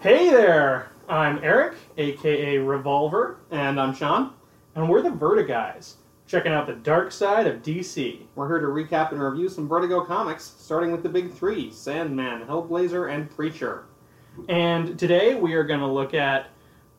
[0.00, 0.90] Hey there!
[1.08, 4.32] I'm Eric, aka Revolver, And I'm Sean.
[4.74, 5.94] and we're the Vertiguys,
[6.26, 8.20] checking out the dark side of DC.
[8.34, 12.42] We're here to recap and review some Vertigo comics, starting with the big three Sandman,
[12.46, 13.84] Hellblazer, and Preacher.
[14.48, 16.48] And today we are going to look at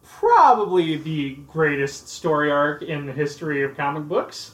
[0.03, 4.53] probably the greatest story arc in the history of comic books.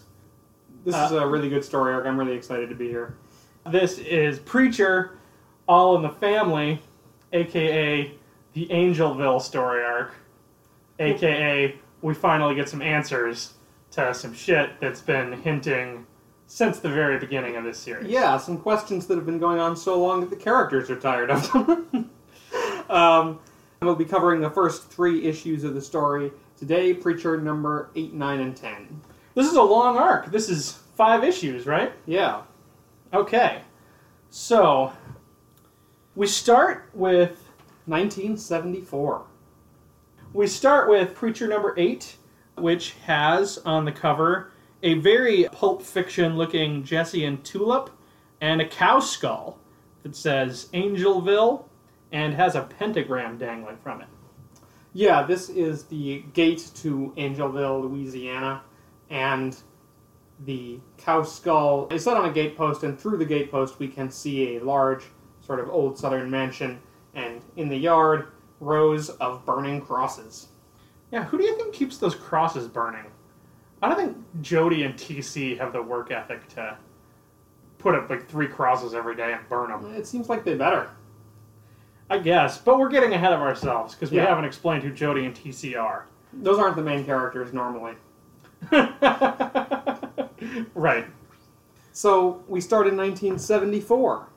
[0.84, 2.06] This Uh, is a really good story arc.
[2.06, 3.16] I'm really excited to be here.
[3.68, 5.18] This is Preacher,
[5.68, 6.82] All in the Family,
[7.32, 8.12] aka
[8.54, 10.14] the Angelville story arc,
[11.00, 13.54] aka we finally get some answers
[13.92, 16.06] to some shit that's been hinting
[16.48, 18.08] since the very beginning of this series.
[18.08, 21.32] Yeah, some questions that have been going on so long that the characters are tired
[21.32, 22.10] of them.
[22.90, 23.40] um,
[23.82, 28.40] we'll be covering the first three issues of the story today Preacher number 8, 9,
[28.40, 29.02] and 10.
[29.36, 30.32] This is a long arc.
[30.32, 31.92] This is five issues, right?
[32.06, 32.42] Yeah.
[33.14, 33.62] Okay.
[34.30, 34.94] So,
[36.16, 37.43] we start with
[37.86, 39.26] 1974.
[40.34, 42.18] We start with Preacher number eight,
[42.58, 47.90] which has on the cover a very pulp fiction looking Jesse and Tulip
[48.42, 49.60] and a cow skull
[50.04, 51.66] that says Angelville
[52.12, 54.08] and has a pentagram dangling from it.
[54.94, 58.62] Yeah, this is the gate to Angelville, Louisiana,
[59.10, 59.58] and
[60.46, 64.58] the cow skull is set on a gatepost, and through the gatepost we can see
[64.58, 65.06] a large,
[65.42, 66.80] sort of old southern mansion,
[67.14, 68.28] and in the yard,
[68.60, 70.48] rows of burning crosses.
[71.12, 73.06] Yeah, who do you think keeps those crosses burning?
[73.82, 76.78] I don't think Jody and TC have the work ethic to
[77.78, 79.94] put up like three crosses every day and burn them.
[79.94, 80.90] It seems like they better.
[82.10, 84.28] I guess, but we're getting ahead of ourselves because we Yeah.
[84.28, 86.08] haven't explained who Jody and TC are.
[86.32, 87.94] Those aren't the main characters normally.
[90.74, 91.06] right.
[91.92, 94.30] So we start in 1974.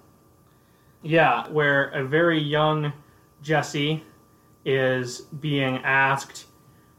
[1.06, 2.92] Yeah, where a very young
[3.40, 4.02] Jesse
[4.64, 6.46] is being asked,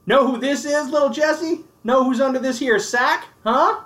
[0.05, 1.65] Know who this is, little Jesse?
[1.83, 3.27] Know who's under this here sack?
[3.43, 3.81] Huh?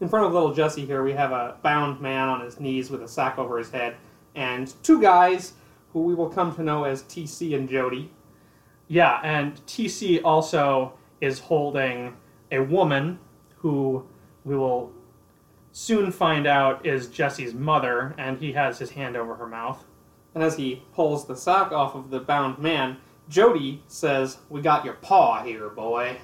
[0.00, 3.00] In front of little Jesse here, we have a bound man on his knees with
[3.04, 3.94] a sack over his head,
[4.34, 5.52] and two guys
[5.92, 8.10] who we will come to know as TC and Jody.
[8.88, 12.16] Yeah, and TC also is holding
[12.50, 13.20] a woman
[13.58, 14.04] who
[14.44, 14.92] we will
[15.76, 19.84] soon find out is Jesse's mother, and he has his hand over her mouth.
[20.34, 22.96] And as he pulls the sack off of the bound man,
[23.28, 26.16] Jody says, We got your paw here, boy.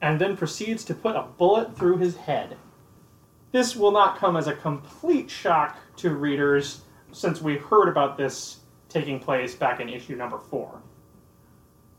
[0.00, 2.56] and then proceeds to put a bullet through his head.
[3.52, 6.80] This will not come as a complete shock to readers
[7.12, 10.80] since we heard about this taking place back in issue number four.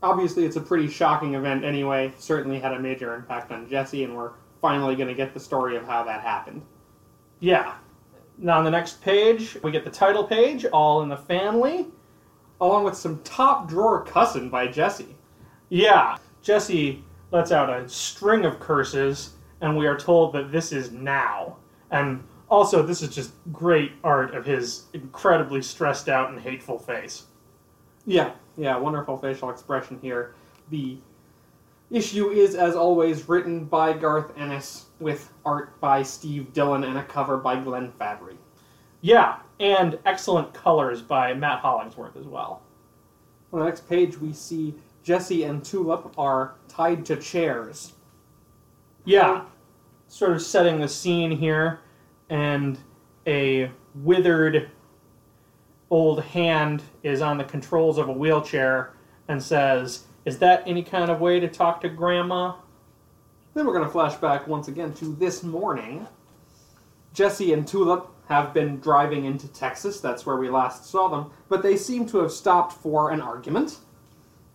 [0.01, 2.11] Obviously, it's a pretty shocking event anyway.
[2.17, 4.31] Certainly had a major impact on Jesse, and we're
[4.63, 6.61] finally going to get the story of how that happened.
[7.41, 7.75] Yeah.
[8.37, 11.87] Now, on the next page, we get the title page, All in the Family.
[12.61, 15.17] Along with some top drawer cussing by Jesse.
[15.67, 20.91] Yeah, Jesse lets out a string of curses, and we are told that this is
[20.91, 21.57] now.
[21.91, 27.25] And also, this is just great art of his incredibly stressed out and hateful face.
[28.05, 30.35] Yeah, yeah, wonderful facial expression here.
[30.69, 30.99] The
[31.93, 37.03] issue is, as always, written by Garth Ennis with art by Steve Dillon and a
[37.03, 38.35] cover by Glenn Fabry.
[39.01, 42.63] Yeah, and excellent colors by Matt Hollingsworth as well.
[43.51, 44.73] On the next page, we see
[45.03, 47.93] Jesse and Tulip are tied to chairs.
[49.05, 49.43] Yeah,
[50.07, 51.81] sort of setting the scene here,
[52.29, 52.79] and
[53.27, 54.71] a withered
[55.91, 58.93] old hand is on the controls of a wheelchair
[59.27, 62.55] and says, Is that any kind of way to talk to Grandma?
[63.53, 66.07] Then we're going to flash back once again to this morning.
[67.13, 69.99] Jesse and Tulip have been driving into Texas.
[69.99, 71.31] That's where we last saw them.
[71.49, 73.77] But they seem to have stopped for an argument.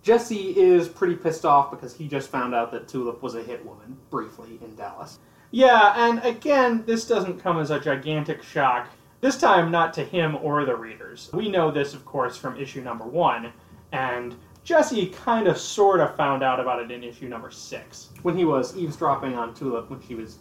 [0.03, 3.65] Jesse is pretty pissed off because he just found out that Tulip was a hit
[3.65, 5.19] woman briefly in Dallas.
[5.51, 8.89] Yeah, and again, this doesn't come as a gigantic shock.
[9.21, 11.31] This time, not to him or the readers.
[11.33, 13.53] We know this, of course, from issue number one,
[13.93, 14.35] and
[14.69, 18.11] Jesse kind of sort of found out about it in issue number six.
[18.21, 20.41] When he was eavesdropping on Tulip when she was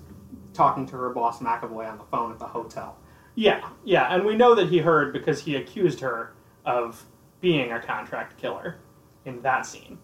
[0.54, 2.98] talking to her boss McAvoy on the phone at the hotel.
[3.36, 6.34] Yeah, yeah, and we know that he heard because he accused her
[6.66, 7.06] of
[7.40, 8.80] being a contract killer
[9.24, 9.98] in that scene.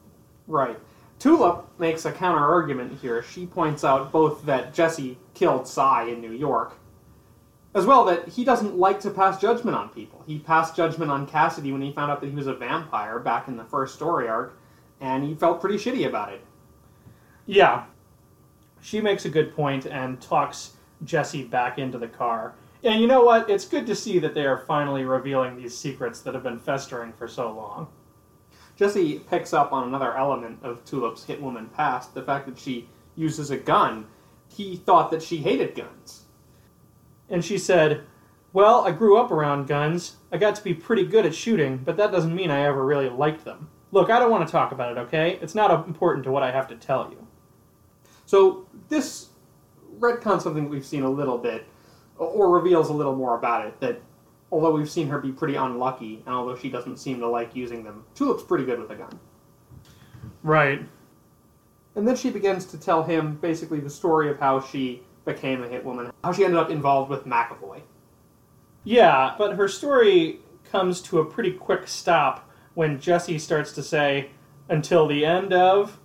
[0.47, 0.79] Right.
[1.19, 3.23] Tulip makes a counter argument here.
[3.23, 6.77] She points out both that Jesse killed Cy in New York,
[7.75, 10.23] as well that he doesn't like to pass judgment on people.
[10.27, 13.47] He passed judgment on Cassidy when he found out that he was a vampire back
[13.47, 14.57] in the first story arc,
[15.01, 16.41] and he felt pretty shitty about it.
[17.45, 17.85] Yeah,
[18.81, 20.73] she makes a good point and talks
[21.03, 22.53] Jesse back into the car.
[22.83, 23.49] And you know what?
[23.49, 27.13] It's good to see that they are finally revealing these secrets that have been festering
[27.13, 27.87] for so long.
[28.75, 33.51] Jesse picks up on another element of Tulip's Hitwoman past, the fact that she uses
[33.51, 34.05] a gun.
[34.49, 36.22] He thought that she hated guns.
[37.33, 38.03] And she said,
[38.53, 40.17] Well, I grew up around guns.
[40.31, 43.09] I got to be pretty good at shooting, but that doesn't mean I ever really
[43.09, 43.69] liked them.
[43.91, 45.39] Look, I don't want to talk about it, okay?
[45.41, 47.27] It's not important to what I have to tell you.
[48.27, 49.29] So this
[49.97, 51.65] retcons something we've seen a little bit,
[52.17, 53.79] or reveals a little more about it.
[53.79, 53.99] That
[54.51, 57.83] although we've seen her be pretty unlucky, and although she doesn't seem to like using
[57.83, 59.19] them, she looks pretty good with a gun.
[60.43, 60.87] Right.
[61.95, 65.67] And then she begins to tell him basically the story of how she became a
[65.67, 67.81] hitwoman, how she ended up involved with McAvoy.
[68.83, 70.39] Yeah, but her story
[70.69, 74.31] comes to a pretty quick stop when Jesse starts to say,
[74.69, 75.99] until the end of,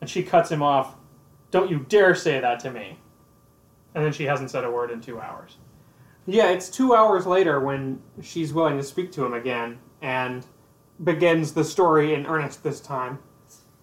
[0.00, 0.96] and she cuts him off,
[1.50, 2.98] don't you dare say that to me.
[3.94, 5.56] And then she hasn't said a word in two hours.
[6.26, 10.46] Yeah, it's two hours later when she's willing to speak to him again and
[11.02, 13.18] begins the story in earnest this time.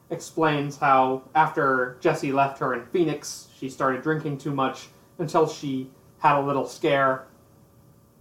[0.09, 4.87] Explains how after Jesse left her in Phoenix, she started drinking too much
[5.19, 5.89] until she
[6.19, 7.27] had a little scare.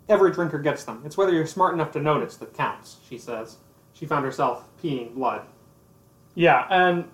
[0.08, 1.02] Every drinker gets them.
[1.04, 3.56] It's whether you're smart enough to notice that counts, she says.
[3.92, 5.42] She found herself peeing blood.
[6.34, 7.04] Yeah, and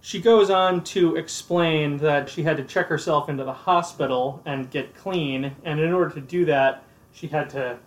[0.00, 4.70] she goes on to explain that she had to check herself into the hospital and
[4.70, 7.78] get clean, and in order to do that, she had to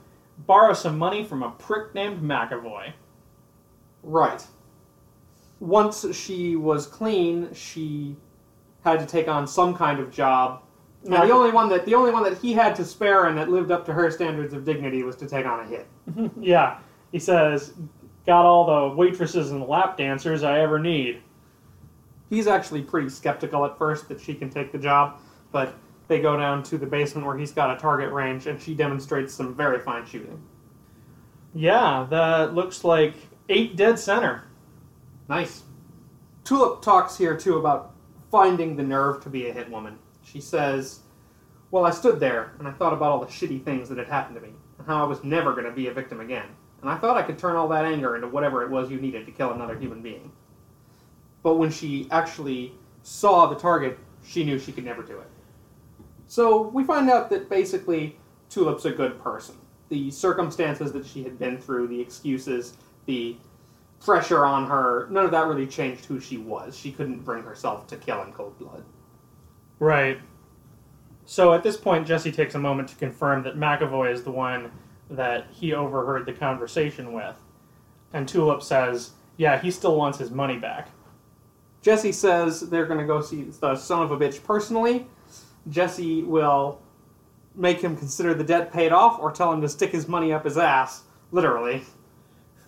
[0.45, 2.93] borrow some money from a prick named McAvoy.
[4.03, 4.45] Right.
[5.61, 8.17] Once she was clean, she
[8.83, 10.61] had to take on some kind of job.
[11.03, 13.49] Now, the only one that the only one that he had to spare and that
[13.49, 15.87] lived up to her standards of dignity was to take on a hit.
[16.39, 16.79] yeah,
[17.11, 17.73] he says,
[18.25, 21.21] got all the waitresses and lap dancers I ever need.
[22.29, 25.19] He's actually pretty skeptical at first that she can take the job,
[25.51, 25.75] but
[26.07, 29.33] they go down to the basement where he's got a target range and she demonstrates
[29.33, 30.41] some very fine shooting.
[31.53, 33.13] Yeah, that looks like
[33.49, 34.43] eight dead center.
[35.31, 35.63] Nice.
[36.43, 37.93] Tulip talks here too about
[38.29, 39.97] finding the nerve to be a hit woman.
[40.25, 40.99] She says,
[41.71, 44.35] Well, I stood there and I thought about all the shitty things that had happened
[44.35, 46.47] to me and how I was never going to be a victim again.
[46.81, 49.25] And I thought I could turn all that anger into whatever it was you needed
[49.25, 50.33] to kill another human being.
[51.43, 55.29] But when she actually saw the target, she knew she could never do it.
[56.27, 58.17] So we find out that basically
[58.49, 59.55] Tulip's a good person.
[59.87, 62.75] The circumstances that she had been through, the excuses,
[63.05, 63.37] the
[64.03, 66.77] pressure on her, none of that really changed who she was.
[66.77, 68.83] She couldn't bring herself to kill in cold blood.
[69.79, 70.19] Right.
[71.25, 74.71] So at this point, Jesse takes a moment to confirm that McAvoy is the one
[75.09, 77.35] that he overheard the conversation with.
[78.13, 80.89] And Tulip says, yeah, he still wants his money back.
[81.81, 85.07] Jesse says they're going to go see the son of a bitch personally.
[85.69, 86.81] Jesse will
[87.55, 90.45] make him consider the debt paid off or tell him to stick his money up
[90.45, 91.03] his ass.
[91.31, 91.83] Literally.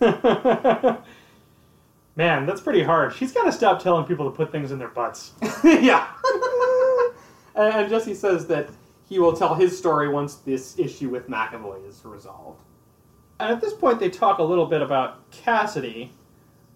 [2.16, 3.12] Man, that's pretty hard.
[3.12, 5.32] She's got to stop telling people to put things in their butts.
[5.64, 6.08] yeah.
[7.56, 8.70] and, and Jesse says that
[9.08, 12.62] he will tell his story once this issue with McAvoy is resolved.
[13.40, 16.12] And at this point, they talk a little bit about Cassidy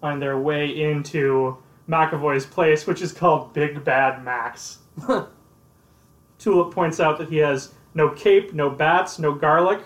[0.03, 1.57] on their way into
[1.89, 4.79] McAvoy's place, which is called Big Bad Max.
[6.39, 9.81] Tulip points out that he has no cape, no bats, no garlic.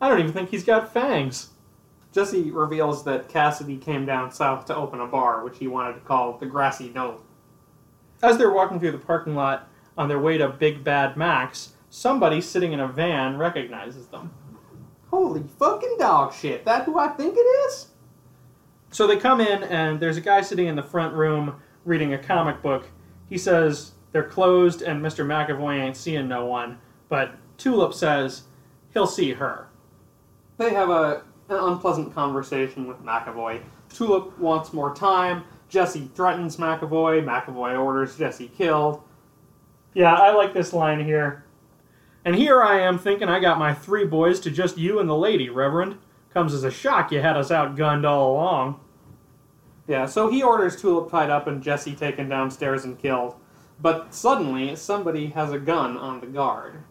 [0.00, 1.50] I don't even think he's got fangs.
[2.12, 6.00] Jesse reveals that Cassidy came down south to open a bar, which he wanted to
[6.00, 7.20] call the Grassy Knoll.
[8.22, 12.40] As they're walking through the parking lot on their way to Big Bad Max, somebody
[12.40, 14.30] sitting in a van recognizes them.
[15.10, 17.88] Holy fucking dog shit, that who I think it is?
[18.90, 22.18] So they come in, and there's a guy sitting in the front room reading a
[22.18, 22.88] comic book.
[23.28, 25.24] He says they're closed, and Mr.
[25.24, 28.42] McAvoy ain't seeing no one, but Tulip says
[28.92, 29.68] he'll see her.
[30.58, 33.62] They have a, an unpleasant conversation with McAvoy.
[33.92, 35.44] Tulip wants more time.
[35.68, 37.24] Jesse threatens McAvoy.
[37.24, 39.02] McAvoy orders Jesse killed.
[39.94, 41.44] Yeah, I like this line here.
[42.24, 45.16] And here I am thinking I got my three boys to just you and the
[45.16, 45.98] lady, Reverend.
[46.32, 48.80] Comes as a shock you had us outgunned all along.
[49.86, 53.34] Yeah, so he orders Tulip tied up and Jesse taken downstairs and killed.
[53.80, 56.84] But suddenly, somebody has a gun on the guard.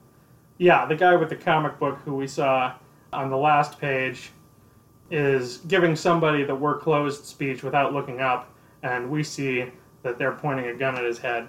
[0.58, 2.76] Yeah, the guy with the comic book who we saw
[3.14, 4.32] on the last page
[5.12, 9.66] is giving somebody the we're closed speech without looking up, and we see
[10.04, 11.48] that they're pointing a gun at his head.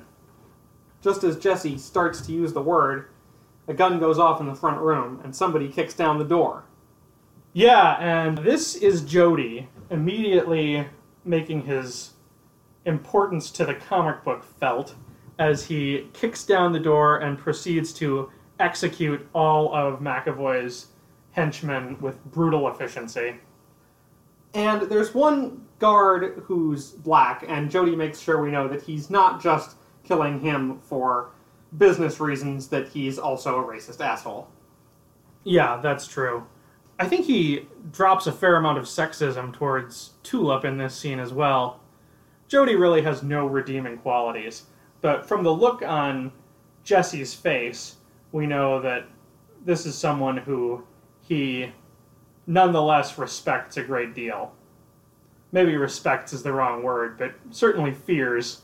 [1.00, 3.09] Just as Jesse starts to use the word,
[3.69, 6.64] a gun goes off in the front room and somebody kicks down the door.
[7.52, 10.87] Yeah, and this is Jody immediately
[11.25, 12.14] making his
[12.85, 14.95] importance to the comic book felt
[15.38, 20.88] as he kicks down the door and proceeds to execute all of McAvoy's
[21.33, 23.37] henchmen with brutal efficiency.
[24.54, 29.42] And there's one guard who's black, and Jody makes sure we know that he's not
[29.42, 31.30] just killing him for
[31.78, 34.49] business reasons, that he's also a racist asshole.
[35.44, 36.47] Yeah, that's true.
[36.99, 41.32] I think he drops a fair amount of sexism towards Tulip in this scene as
[41.32, 41.80] well.
[42.47, 44.64] Jody really has no redeeming qualities,
[45.00, 46.30] but from the look on
[46.85, 47.97] Jesse's face,
[48.30, 49.09] we know that
[49.64, 50.85] this is someone who
[51.23, 51.73] he
[52.52, 54.52] nonetheless respects a great deal.
[55.52, 58.62] Maybe respects is the wrong word, but certainly fears,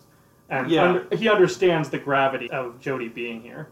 [0.51, 0.85] and Yeah.
[0.85, 3.69] under, he understands the gravity of Jody being here.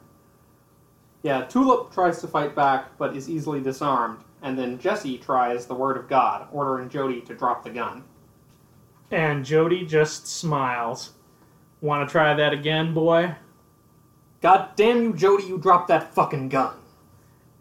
[1.23, 5.75] Yeah, Tulip tries to fight back, but is easily disarmed, and then Jesse tries the
[5.75, 8.04] word of God, ordering Jody to drop the gun.
[9.11, 11.12] And Jody just smiles.
[11.80, 13.35] Want to try that again, boy?
[14.40, 16.76] God damn you, Jody, you dropped that fucking gun.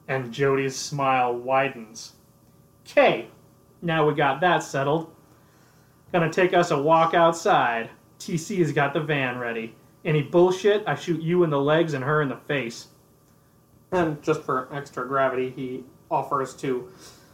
[0.07, 2.14] And Jody's smile widens.
[2.87, 3.27] Okay,
[3.81, 5.11] now we got that settled.
[6.11, 7.89] Gonna take us a walk outside.
[8.19, 9.75] TC's got the van ready.
[10.05, 12.87] Any bullshit, I shoot you in the legs and her in the face.
[13.91, 16.89] And just for extra gravity, he offers to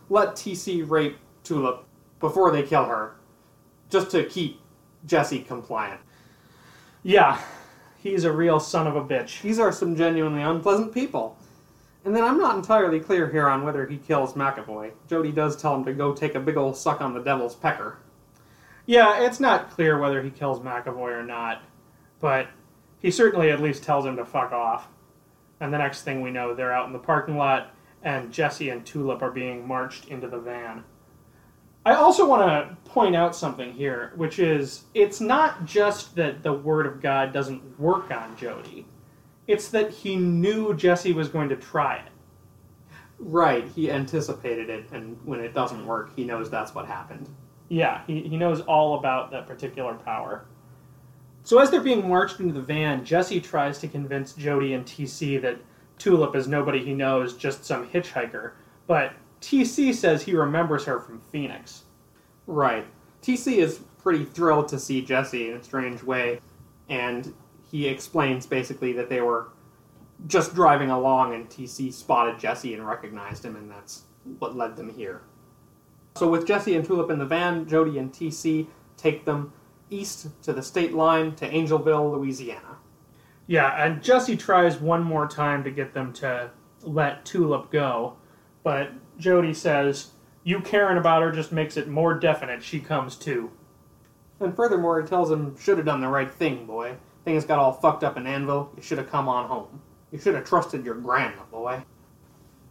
[0.09, 1.83] let TC rape Tulip
[2.19, 3.15] before they kill her,
[3.89, 4.61] just to keep
[5.05, 5.99] Jesse compliant.
[7.03, 7.41] Yeah,
[7.97, 9.41] he's a real son of a bitch.
[9.41, 11.37] These are some genuinely unpleasant people.
[12.03, 14.91] And then I'm not entirely clear here on whether he kills McAvoy.
[15.07, 17.99] Jody does tell him to go take a big old suck on the devil's pecker.
[18.87, 21.61] Yeah, it's not clear whether he kills McAvoy or not,
[22.19, 22.47] but
[22.99, 24.87] he certainly at least tells him to fuck off.
[25.59, 28.83] And the next thing we know, they're out in the parking lot, and Jesse and
[28.83, 30.83] Tulip are being marched into the van.
[31.85, 36.53] I also want to point out something here, which is it's not just that the
[36.53, 38.85] Word of God doesn't work on Jody,
[39.47, 42.11] it's that he knew Jesse was going to try it.
[43.19, 47.29] Right, he anticipated it, and when it doesn't work, he knows that's what happened.
[47.69, 50.45] Yeah, he, he knows all about that particular power.
[51.43, 55.41] So as they're being marched into the van, Jesse tries to convince Jody and TC
[55.41, 55.59] that
[55.97, 58.53] Tulip is nobody he knows, just some hitchhiker.
[58.87, 61.83] But TC says he remembers her from Phoenix.
[62.47, 62.85] Right.
[63.21, 66.39] TC is pretty thrilled to see Jesse in a strange way,
[66.89, 67.33] and
[67.71, 69.49] he explains basically that they were
[70.27, 74.03] just driving along and TC spotted Jesse and recognized him, and that's
[74.39, 75.21] what led them here.
[76.17, 79.53] So, with Jesse and Tulip in the van, Jody and TC take them
[79.89, 82.77] east to the state line to Angelville, Louisiana.
[83.47, 86.51] Yeah, and Jesse tries one more time to get them to
[86.83, 88.17] let Tulip go,
[88.63, 90.11] but Jody says,
[90.43, 93.51] You caring about her just makes it more definite she comes too.
[94.39, 96.97] And furthermore, he tells him, Should have done the right thing, boy.
[97.25, 98.75] Things got all fucked up in Annville.
[98.75, 99.81] You should have come on home.
[100.11, 101.83] You should have trusted your grandma, boy.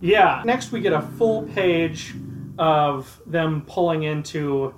[0.01, 0.43] Yeah.
[0.45, 2.15] Next, we get a full page
[2.59, 4.75] of them pulling into.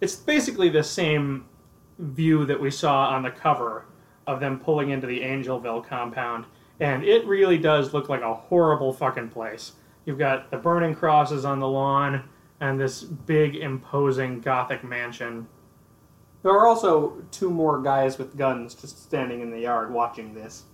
[0.00, 1.46] It's basically the same
[1.98, 3.86] view that we saw on the cover
[4.26, 6.46] of them pulling into the Angelville compound,
[6.80, 9.72] and it really does look like a horrible fucking place.
[10.04, 12.24] You've got the burning crosses on the lawn
[12.60, 15.46] and this big, imposing Gothic mansion.
[16.44, 20.64] There are also two more guys with guns just standing in the yard watching this.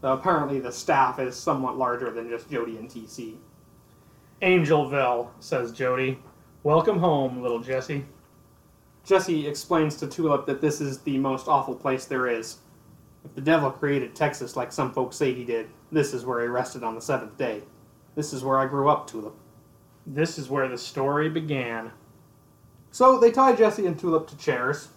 [0.00, 3.34] Though apparently the staff is somewhat larger than just Jody and TC.
[4.40, 6.20] Angelville, says Jody.
[6.62, 8.04] Welcome home, little Jesse.
[9.02, 12.58] Jesse explains to Tulip that this is the most awful place there is.
[13.24, 16.46] If the devil created Texas like some folks say he did, this is where he
[16.46, 17.64] rested on the seventh day.
[18.14, 19.34] This is where I grew up, Tulip.
[20.06, 21.90] This is where the story began.
[22.94, 24.90] So they tie Jesse and Tulip to chairs,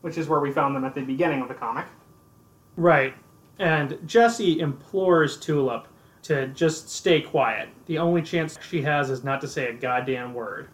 [0.00, 1.86] which is where we found them at the beginning of the comic.
[2.76, 3.14] Right.
[3.60, 5.86] And Jesse implores Tulip
[6.22, 7.68] to just stay quiet.
[7.86, 10.70] The only chance she has is not to say a goddamn word.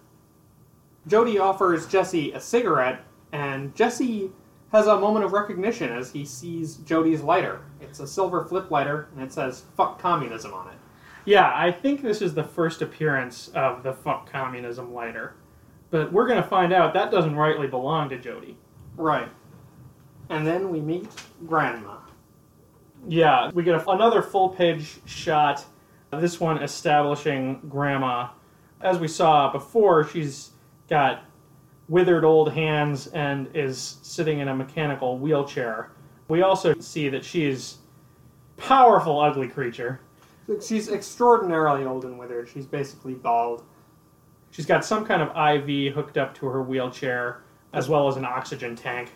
[1.06, 4.30] Jody offers Jesse a cigarette, and Jesse
[4.72, 7.60] has a moment of recognition as he sees Jody's lighter.
[7.82, 10.78] It's a silver flip lighter, and it says "fuck communism" on it.
[11.26, 15.34] Yeah, I think this is the first appearance of the fuck communism lighter.
[15.94, 18.56] But we're going to find out that doesn't rightly belong to Jody.
[18.96, 19.28] Right.
[20.28, 21.08] And then we meet
[21.46, 21.98] Grandma.
[23.06, 25.64] Yeah, we get a, another full page shot.
[26.10, 28.30] Of this one establishing Grandma.
[28.80, 30.50] As we saw before, she's
[30.90, 31.22] got
[31.88, 35.92] withered old hands and is sitting in a mechanical wheelchair.
[36.26, 37.78] We also see that she's
[38.56, 40.00] powerful, ugly creature.
[40.60, 42.48] She's extraordinarily old and withered.
[42.48, 43.62] She's basically bald.
[44.54, 47.42] She's got some kind of IV hooked up to her wheelchair,
[47.72, 49.10] as well as an oxygen tank.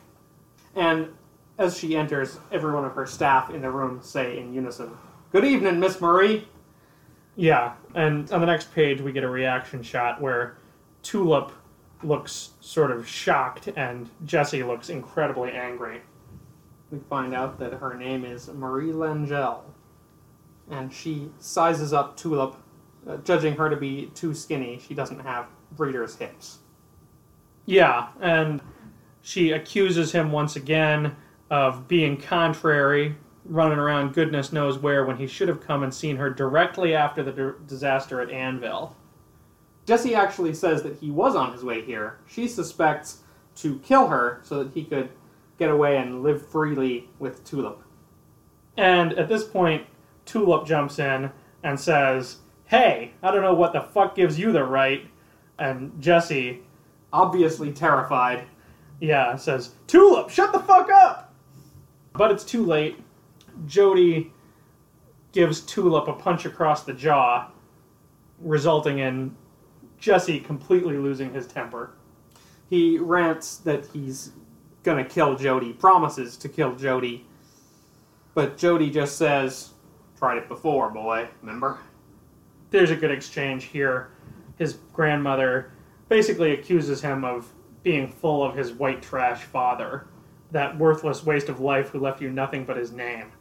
[0.74, 1.10] And
[1.58, 4.90] as she enters, every one of her staff in the room say in unison,
[5.30, 6.48] Good evening, Miss Marie.
[7.36, 10.58] Yeah, and on the next page we get a reaction shot where
[11.04, 11.52] Tulip
[12.02, 16.00] looks sort of shocked and Jesse looks incredibly angry.
[16.90, 19.62] We find out that her name is Marie L'Angelle.
[20.68, 22.56] And she sizes up Tulip,
[23.08, 24.80] uh, judging her to be too skinny.
[24.86, 26.58] She doesn't have breeder's hips.
[27.66, 28.60] Yeah, and
[29.22, 31.16] she accuses him once again
[31.50, 36.16] of being contrary, running around goodness knows where when he should have come and seen
[36.16, 38.94] her directly after the d- disaster at Annville.
[39.86, 42.18] Jesse actually says that he was on his way here.
[42.26, 43.22] She suspects
[43.56, 45.10] to kill her so that he could
[45.58, 47.82] get away and live freely with Tulip.
[48.76, 49.86] And at this point,
[50.24, 52.36] Tulip jumps in and says,
[52.68, 55.06] Hey, I don't know what the fuck gives you the right.
[55.58, 56.62] And Jesse,
[57.12, 58.44] Obviously terrified.
[59.00, 61.32] yeah, says, Tulip, shut the fuck up!
[62.12, 62.98] But it's too late.
[63.66, 64.32] Jody
[65.32, 67.48] gives Tulip a punch across the jaw,
[68.40, 69.34] resulting in
[69.98, 71.92] Jesse completely losing his temper.
[72.68, 74.32] He rants that he's
[74.82, 77.24] gonna kill Jody, promises to kill Jody.
[78.34, 79.70] But Jody just says,
[80.18, 81.78] Tried it before, boy, remember?
[82.70, 84.10] There's a good exchange here.
[84.56, 85.72] His grandmother
[86.08, 90.06] basically accuses him of being full of his white trash father,
[90.50, 93.32] that worthless waste of life who left you nothing but his name.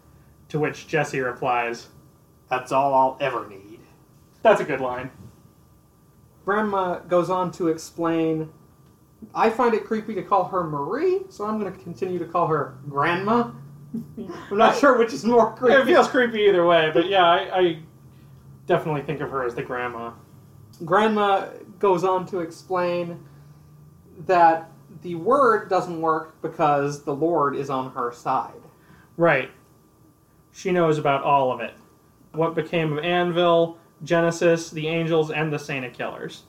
[0.49, 1.87] To which Jesse replies,
[2.49, 3.79] That's all I'll ever need.
[4.41, 5.11] That's a good line.
[6.45, 8.49] Grandma goes on to explain
[9.33, 12.47] I find it creepy to call her Marie, so I'm going to continue to call
[12.47, 13.51] her Grandma.
[14.17, 15.81] I'm not sure which is more creepy.
[15.81, 17.79] It feels creepy either way, but yeah, I, I
[18.67, 20.11] definitely think of her as the grandma.
[20.85, 21.47] Grandma
[21.79, 23.19] goes on to explain
[24.27, 24.69] that
[25.01, 28.61] the word doesn't work because the Lord is on her side.
[29.15, 29.49] Right.
[30.51, 31.73] She knows about all of it.
[32.33, 36.43] What became of Annville, Genesis, the Angels, and the Saint of Killers.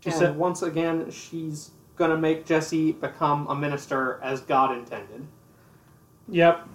[0.00, 4.76] She and said, once again, she's going to make Jesse become a minister as God
[4.76, 5.26] intended.
[6.28, 6.68] Yep.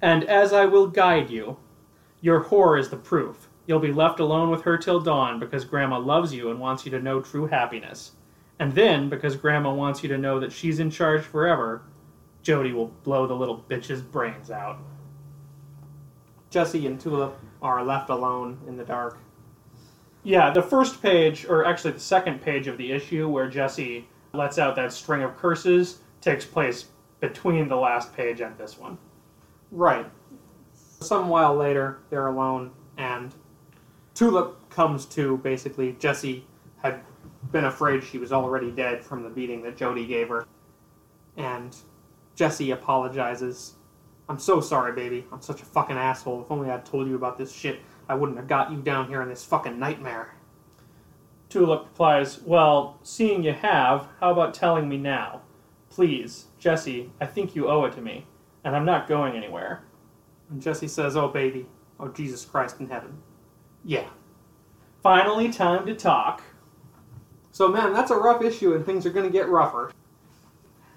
[0.00, 1.56] And as I will guide you,
[2.20, 3.48] your whore is the proof.
[3.66, 6.90] You'll be left alone with her till dawn because Grandma loves you and wants you
[6.92, 8.12] to know true happiness.
[8.58, 11.82] And then, because Grandma wants you to know that she's in charge forever,
[12.42, 14.78] Jody will blow the little bitch's brains out.
[16.50, 19.18] Jesse and Tulip are left alone in the dark.
[20.24, 24.58] Yeah, the first page, or actually the second page of the issue where Jesse lets
[24.58, 26.86] out that string of curses, takes place
[27.20, 28.98] between the last page and this one.
[29.70, 30.06] Right.
[31.00, 33.34] Some while later, they're alone, and
[34.22, 35.38] Tulip comes to.
[35.38, 36.46] Basically, Jesse
[36.80, 37.00] had
[37.50, 40.46] been afraid she was already dead from the beating that Jody gave her.
[41.36, 41.74] And
[42.36, 43.74] Jesse apologizes.
[44.28, 45.26] I'm so sorry, baby.
[45.32, 46.42] I'm such a fucking asshole.
[46.42, 49.22] If only I'd told you about this shit, I wouldn't have got you down here
[49.22, 50.36] in this fucking nightmare.
[51.48, 55.40] Tulip replies, Well, seeing you have, how about telling me now?
[55.90, 58.28] Please, Jesse, I think you owe it to me,
[58.62, 59.82] and I'm not going anywhere.
[60.48, 61.66] And Jesse says, Oh, baby.
[61.98, 63.18] Oh, Jesus Christ in heaven.
[63.84, 64.08] Yeah.
[65.02, 66.42] Finally, time to talk.
[67.50, 69.92] So, man, that's a rough issue, and things are going to get rougher.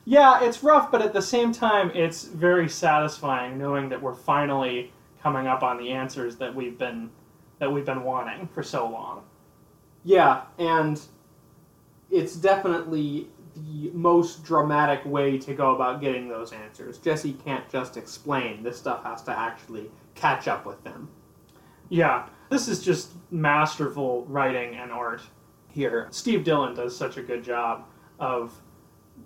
[0.06, 4.94] Yeah, it's rough, but at the same time, it's very satisfying knowing that we're finally
[5.22, 7.10] coming up on the answers that we've been
[7.58, 9.24] that we've been wanting for so long.
[10.04, 11.02] Yeah, and
[12.12, 17.00] it's definitely the most dramatic way to go about getting those answers.
[17.00, 18.62] Jesse can't just explain.
[18.62, 21.10] This stuff has to actually catch up with them.
[21.90, 25.22] Yeah, this is just masterful writing and art
[25.68, 26.08] here.
[26.12, 27.84] Steve Dillon does such a good job
[28.18, 28.54] of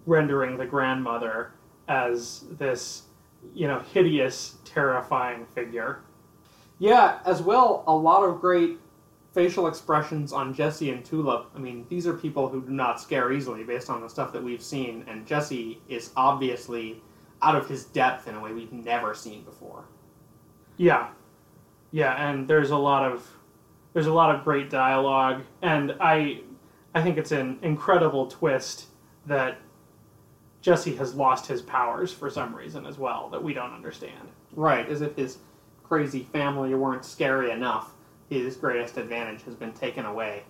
[0.08, 1.52] rendering the grandmother
[1.88, 3.04] as this,
[3.54, 6.00] you know, hideous, terrifying figure.
[6.80, 8.80] Yeah, as well, a lot of great
[9.32, 11.52] facial expressions on Jesse and Tulip.
[11.56, 14.44] I mean, these are people who do not scare easily based on the stuff that
[14.44, 17.04] we've seen, and Jesse is obviously
[17.44, 19.86] out of his depth in a way we've never seen before.
[20.78, 21.10] Yeah,
[21.92, 23.28] yeah, and there's a lot of
[23.94, 26.42] there's a lot of great dialogue, and I
[26.94, 28.88] I think it's an incredible twist
[29.26, 29.58] that
[30.62, 34.30] Jesse has lost his powers for some reason as well that we don't understand.
[34.56, 35.38] Right, as if his
[35.90, 37.94] crazy family weren't scary enough.
[38.30, 40.44] His greatest advantage has been taken away.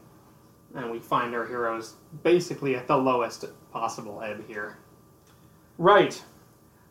[0.75, 4.77] And we find our heroes basically at the lowest possible ebb here.
[5.77, 6.21] Right.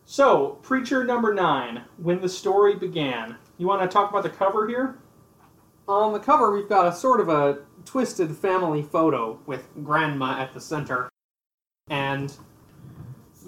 [0.07, 3.37] So, Preacher number nine, when the story began.
[3.59, 4.99] You want to talk about the cover here?
[5.89, 10.55] On the cover, we've got a sort of a twisted family photo with Grandma at
[10.55, 11.11] the center.
[11.91, 12.33] And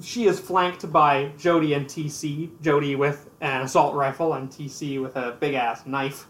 [0.03, 2.61] she is flanked by Jody and TC.
[2.61, 6.27] Jody with an assault rifle and TC with a big ass knife.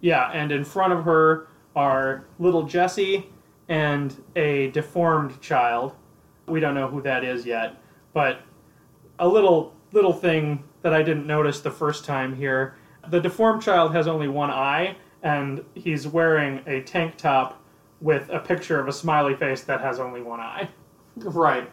[0.00, 3.28] Yeah, and in front of her are little Jesse
[3.68, 5.94] and a deformed child.
[6.46, 7.76] We don't know who that is yet,
[8.12, 8.42] but
[9.18, 12.76] a little little thing that I didn't notice the first time here.
[13.10, 17.62] The deformed child has only one eye, and he's wearing a tank top
[18.00, 20.68] with a picture of a smiley face that has only one eye.
[21.16, 21.70] Right.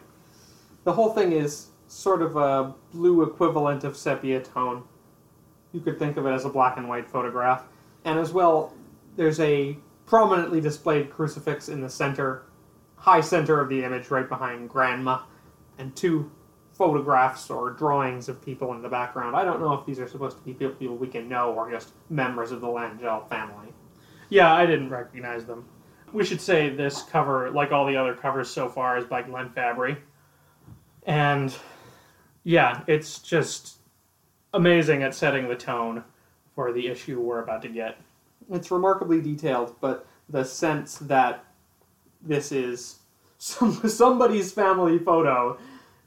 [0.83, 4.83] The whole thing is sort of a blue equivalent of sepia tone.
[5.73, 7.63] You could think of it as a black and white photograph.
[8.05, 8.73] And as well,
[9.15, 12.43] there's a prominently displayed crucifix in the center,
[12.95, 15.19] high center of the image, right behind Grandma,
[15.77, 16.31] and two
[16.81, 19.35] photographs or drawings of people in the background.
[19.35, 21.91] I don't know if these are supposed to be people we can know or just
[22.09, 23.67] members of the L'Angelle family.
[24.29, 25.63] Yeah, I didn't recognize them.
[26.11, 29.51] We should say this cover, like all the other covers so far, is by Glenn
[29.51, 29.95] Fabry.
[31.05, 31.55] And
[32.43, 33.75] yeah, it's just
[34.51, 36.03] amazing at setting the tone
[36.55, 37.97] for the issue we're about to get.
[38.49, 41.45] It's remarkably detailed, but the sense that
[42.23, 43.01] this is
[43.37, 45.59] some, somebody's family photo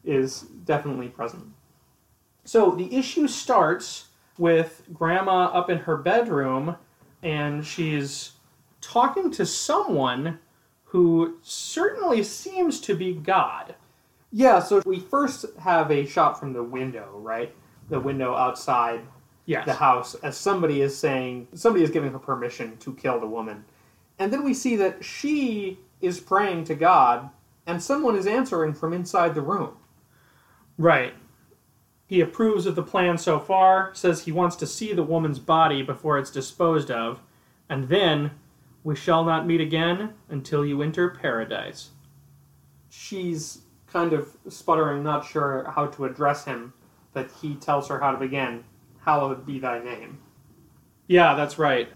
[0.05, 1.45] is definitely present.
[2.45, 6.77] So the issue starts with Grandma up in her bedroom,
[7.23, 8.33] and she's
[8.81, 10.39] talking to someone
[10.85, 13.75] who certainly seems to be God.
[14.31, 17.55] Yeah, so we first have a shot from the window, right?
[17.89, 19.01] The window outside
[19.47, 19.67] Yes.
[19.67, 23.65] the house as somebody is saying, somebody is giving her permission to kill the woman.
[24.19, 27.31] And then we see that she is praying to God,
[27.67, 29.77] and someone is answering from inside the room.
[30.77, 31.15] Right.
[32.07, 35.83] He approves of the plan so far, says he wants to see the woman's body
[35.83, 37.21] before it's disposed of,
[37.69, 38.33] and then
[38.83, 41.91] we shall not meet again until you enter paradise.
[42.91, 46.75] She's kind of sputtering, not sure how to address him,
[47.13, 48.65] but he tells her how to begin.
[49.01, 50.19] Hallowed be thy name.
[51.07, 51.89] Yeah, that's right.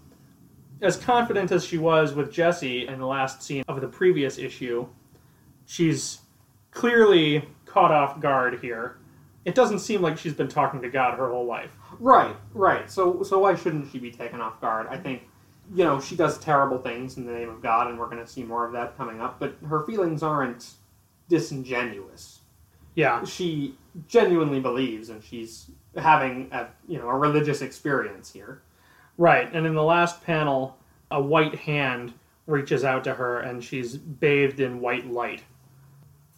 [0.81, 4.87] As confident as she was with Jesse in the last scene of the previous issue,
[5.65, 6.21] she's
[6.71, 8.97] clearly caught off guard here.
[9.45, 11.71] It doesn't seem like she's been talking to God her whole life.
[11.99, 12.89] Right, right.
[12.91, 14.87] So, so why shouldn't she be taken off guard?
[14.89, 15.23] I think,
[15.73, 18.27] you know, she does terrible things in the name of God, and we're going to
[18.27, 19.39] see more of that coming up.
[19.39, 20.71] But her feelings aren't
[21.29, 22.41] disingenuous.
[22.95, 23.77] Yeah, She
[24.07, 28.61] genuinely believes, and she's having a you know a religious experience here.
[29.17, 29.49] right.
[29.53, 30.77] And in the last panel,
[31.09, 32.13] a white hand
[32.45, 35.43] reaches out to her, and she's bathed in white light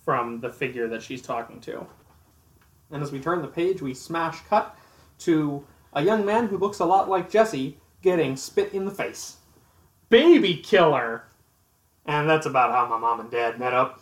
[0.03, 1.85] from the figure that she's talking to.
[2.91, 4.75] And as we turn the page, we smash cut
[5.19, 9.37] to a young man who looks a lot like Jesse getting spit in the face.
[10.09, 11.23] Baby killer!
[12.05, 14.01] And that's about how my mom and dad met up.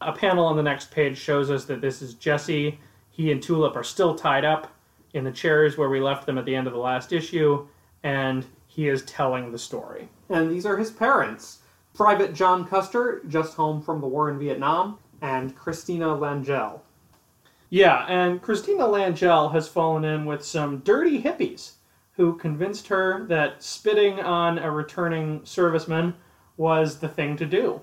[0.00, 2.78] A panel on the next page shows us that this is Jesse.
[3.10, 4.72] He and Tulip are still tied up
[5.12, 7.66] in the chairs where we left them at the end of the last issue,
[8.02, 10.08] and he is telling the story.
[10.28, 11.58] And these are his parents
[11.96, 16.82] Private John Custer, just home from the war in Vietnam, and Christina L'Angelle.
[17.70, 21.72] Yeah, and Christina L'Angelle has fallen in with some dirty hippies
[22.12, 26.12] who convinced her that spitting on a returning serviceman
[26.58, 27.80] was the thing to do.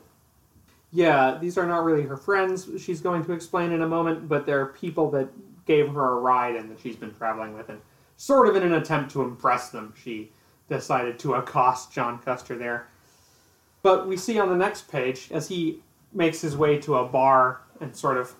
[0.91, 4.45] Yeah, these are not really her friends, she's going to explain in a moment, but
[4.45, 5.29] they're people that
[5.65, 7.69] gave her a ride and that she's been traveling with.
[7.69, 7.81] And
[8.17, 10.31] sort of in an attempt to impress them, she
[10.69, 12.89] decided to accost John Custer there.
[13.83, 17.61] But we see on the next page, as he makes his way to a bar
[17.81, 18.33] and sort of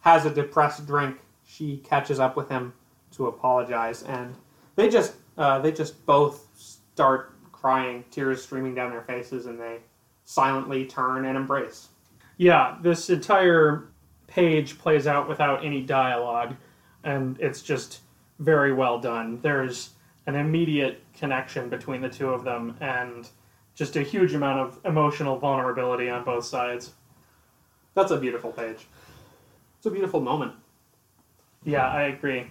[0.00, 2.74] has a depressed drink, she catches up with him
[3.12, 4.36] to apologize, and
[4.76, 9.78] they just uh, they just both start crying, tears streaming down their faces, and they
[10.24, 11.88] silently turn and embrace.
[12.36, 13.88] Yeah, this entire
[14.26, 16.54] page plays out without any dialogue,
[17.04, 18.00] and it's just
[18.40, 19.40] very well done.
[19.40, 19.90] There's
[20.26, 23.28] an immediate connection between the two of them, and
[23.76, 26.92] just a huge amount of emotional vulnerability on both sides.
[27.94, 28.86] That's a beautiful page.
[29.76, 30.54] It's a beautiful moment.
[31.64, 32.48] Yeah, I agree.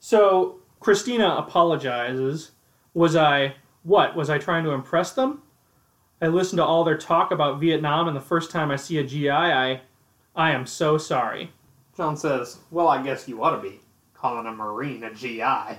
[0.00, 2.52] So, Christina apologizes.
[2.94, 5.42] Was I, what, was I trying to impress them?
[6.22, 9.04] I listened to all their talk about Vietnam, and the first time I see a
[9.04, 9.82] GI, I,
[10.34, 11.52] I am so sorry.
[11.96, 13.80] John says, Well, I guess you ought to be
[14.14, 15.78] calling a Marine a GI.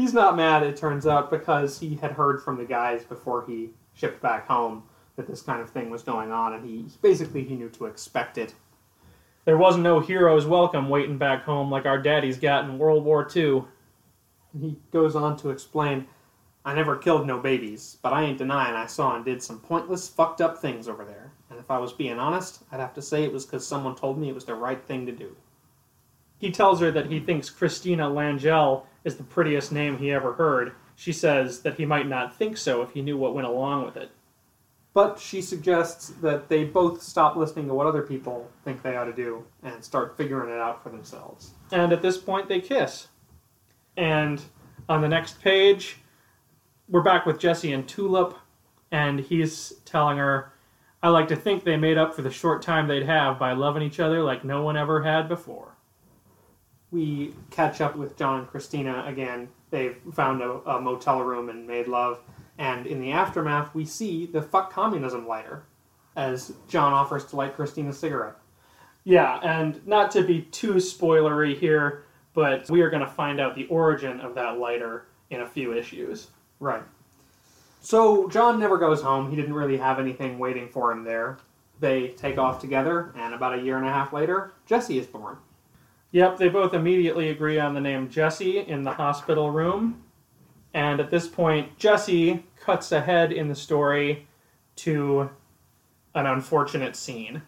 [0.00, 3.68] He's not mad, it turns out, because he had heard from the guys before he
[3.92, 4.84] shipped back home
[5.16, 8.38] that this kind of thing was going on, and he basically he knew to expect
[8.38, 8.54] it.
[9.44, 13.28] There wasn't no hero's welcome waiting back home like our daddies got in World War
[13.36, 13.64] II.
[14.54, 16.06] And he goes on to explain,
[16.64, 20.08] I never killed no babies, but I ain't denying I saw and did some pointless,
[20.08, 21.30] fucked up things over there.
[21.50, 24.18] And if I was being honest, I'd have to say it was because someone told
[24.18, 25.36] me it was the right thing to do.
[26.40, 30.72] He tells her that he thinks Christina L'Angelle is the prettiest name he ever heard.
[30.96, 33.96] She says that he might not think so if he knew what went along with
[33.96, 34.10] it.
[34.94, 39.04] But she suggests that they both stop listening to what other people think they ought
[39.04, 41.52] to do and start figuring it out for themselves.
[41.70, 43.08] And at this point, they kiss.
[43.96, 44.42] And
[44.88, 45.98] on the next page,
[46.88, 48.36] we're back with Jesse and Tulip,
[48.90, 50.52] and he's telling her,
[51.02, 53.82] I like to think they made up for the short time they'd have by loving
[53.82, 55.69] each other like no one ever had before.
[56.92, 59.48] We catch up with John and Christina again.
[59.70, 62.20] They've found a, a motel room and made love.
[62.58, 65.62] And in the aftermath, we see the fuck communism lighter
[66.16, 68.36] as John offers to light Christina's cigarette.
[69.04, 73.54] Yeah, and not to be too spoilery here, but we are going to find out
[73.54, 76.28] the origin of that lighter in a few issues.
[76.58, 76.82] Right.
[77.80, 79.30] So John never goes home.
[79.30, 81.38] He didn't really have anything waiting for him there.
[81.80, 85.38] They take off together, and about a year and a half later, Jesse is born.
[86.12, 90.02] Yep, they both immediately agree on the name Jesse in the hospital room.
[90.74, 94.26] And at this point, Jesse cuts ahead in the story
[94.76, 95.30] to
[96.14, 97.42] an unfortunate scene.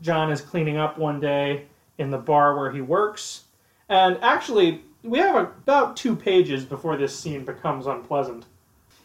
[0.00, 1.66] John is cleaning up one day
[1.98, 3.44] in the bar where he works.
[3.88, 8.46] And actually, we have about two pages before this scene becomes unpleasant.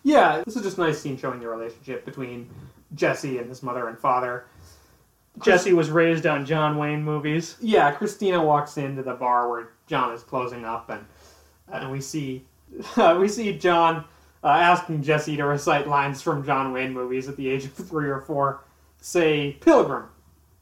[0.04, 2.50] Yeah, this is just a nice scene showing the relationship between
[2.96, 4.46] Jesse and his mother and father.
[5.44, 7.56] Jesse was raised on John Wayne movies.
[7.62, 11.06] Yeah, Christina walks into the bar where John is closing up, and
[11.72, 12.46] and we see
[13.18, 14.06] we see John
[14.44, 18.10] uh, asking Jesse to recite lines from John Wayne movies at the age of three
[18.10, 18.62] or four.
[19.00, 20.06] Say Pilgrim,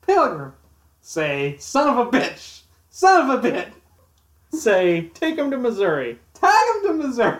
[0.05, 0.53] Pilgrim.
[1.01, 3.71] Say son of a bitch, son of a bitch.
[4.51, 6.17] Say, take him to Missouri.
[6.33, 7.39] Tag him to Missouri.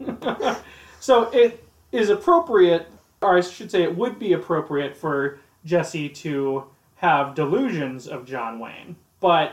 [1.00, 2.86] so it is appropriate,
[3.20, 6.64] or I should say, it would be appropriate for Jesse to
[6.96, 8.96] have delusions of John Wayne.
[9.20, 9.52] But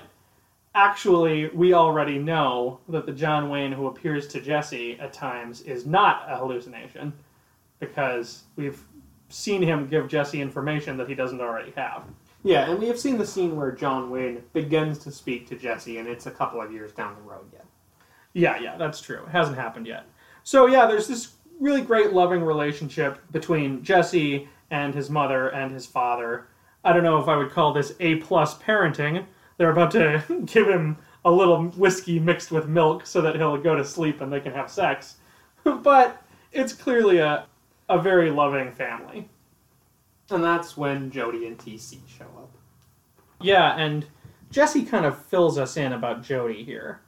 [0.76, 5.86] actually, we already know that the John Wayne who appears to Jesse at times is
[5.86, 7.14] not a hallucination
[7.80, 8.84] because we've
[9.30, 12.04] seen him give Jesse information that he doesn't already have.
[12.44, 15.98] Yeah, and we have seen the scene where John Wayne begins to speak to Jesse,
[15.98, 17.66] and it's a couple of years down the road yet.
[18.34, 19.24] Yeah, yeah, that's true.
[19.24, 20.06] It hasn't happened yet.
[20.44, 25.86] So, yeah, there's this really great loving relationship between Jesse and his mother and his
[25.86, 26.48] father.
[26.84, 29.26] I don't know if I would call this A plus parenting.
[29.58, 33.76] They're about to give him a little whiskey mixed with milk so that he'll go
[33.76, 35.18] to sleep and they can have sex.
[35.64, 37.46] but it's clearly a,
[37.90, 39.30] a very loving family.
[40.30, 42.52] And that's when Jody and TC show up.
[43.42, 44.06] Yeah, and
[44.52, 47.02] Jesse kind of fills us in about Jody here.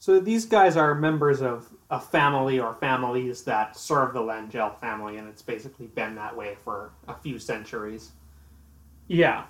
[0.00, 5.18] So these guys are members of a family or families that serve the L'Angelle family,
[5.18, 8.12] and it's basically been that way for a few centuries.
[9.08, 9.44] Yeah.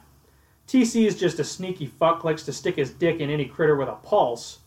[0.67, 3.89] TC is just a sneaky fuck, likes to stick his dick in any critter with
[3.89, 4.59] a pulse.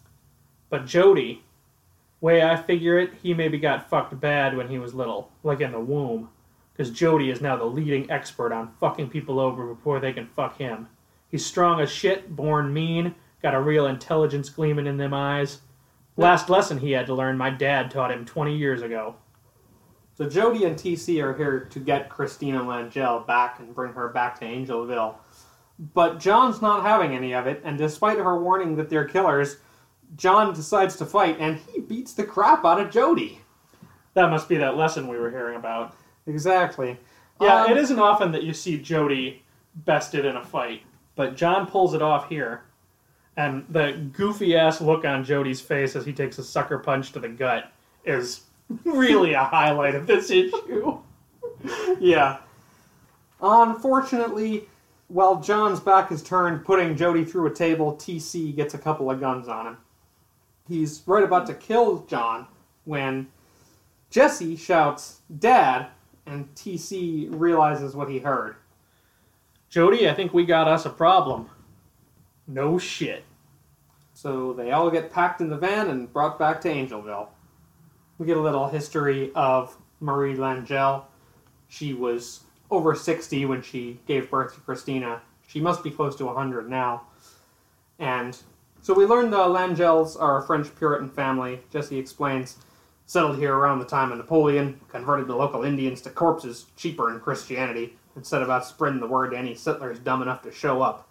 [0.70, 1.44] But Jody,
[2.22, 5.74] way I figure it, he maybe got fucked bad when he was little, like in
[5.74, 6.30] the womb.
[6.72, 10.58] Because Jody is now the leading expert on fucking people over before they can fuck
[10.58, 10.88] him.
[11.30, 15.60] He's strong as shit, born mean, got a real intelligence gleaming in them eyes.
[16.16, 19.16] Last lesson he had to learn, my dad taught him 20 years ago.
[20.16, 24.40] So Jody and TC are here to get Christina L'Angelle back and bring her back
[24.40, 25.16] to Angelville.
[25.80, 29.58] But John's not having any of it, and despite her warning that they're killers,
[30.16, 33.40] John decides to fight and he beats the crap out of Jody.
[34.14, 35.96] That must be that lesson we were hearing about.
[36.28, 37.00] Exactly.
[37.42, 39.42] Yeah, Um, it isn't often that you see Jody
[39.76, 40.84] bested in a fight,
[41.16, 42.62] but John pulls it off here.
[43.36, 47.20] And the goofy ass look on Jody's face as he takes a sucker punch to
[47.20, 47.72] the gut
[48.06, 48.42] is
[48.86, 51.00] really a highlight of this issue.
[52.00, 52.38] yeah.
[53.42, 54.68] Unfortunately,
[55.08, 59.20] while John's back is turned, putting Jody through a table, TC gets a couple of
[59.20, 59.78] guns on him.
[60.68, 62.48] He's right about to kill John
[62.86, 63.28] when
[64.10, 65.88] Jesse shouts, Dad,
[66.26, 68.56] and TC realizes what he heard.
[69.70, 71.50] Jody, I think we got us a problem.
[72.48, 73.24] No shit.
[74.14, 77.30] So they all get packed in the van and brought back to Angelville.
[78.18, 81.06] We get a little history of Marie L'Angelle.
[81.68, 85.22] She was over 60 when she gave birth to Christina.
[85.48, 87.04] She must be close to 100 now.
[88.00, 88.38] And
[88.82, 91.60] so we learn the L'Angelles are a French Puritan family.
[91.72, 92.58] Jesse explains,
[93.06, 97.20] settled here around the time of Napoleon, converted the local Indians to corpses, cheaper in
[97.20, 101.08] Christianity, and set about spreading the word to any settlers dumb enough to show up.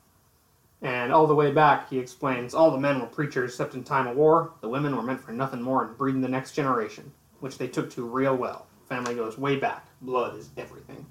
[0.82, 4.08] And all the way back, he explains, all the men were preachers except in time
[4.08, 4.52] of war.
[4.60, 7.88] The women were meant for nothing more than breeding the next generation, which they took
[7.92, 8.66] to real well.
[8.88, 9.86] Family goes way back.
[10.00, 11.06] Blood is everything.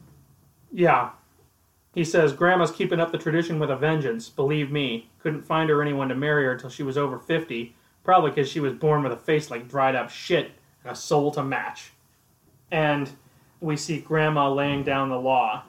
[0.74, 1.12] Yeah.
[1.96, 4.28] He says, Grandma's keeping up the tradition with a vengeance.
[4.28, 7.74] Believe me, couldn't find her anyone to marry her till she was over 50.
[8.04, 10.52] Probably because she was born with a face like dried up shit
[10.84, 11.92] and a soul to match.
[12.72, 13.10] And
[13.62, 15.64] we see Grandma laying down the law.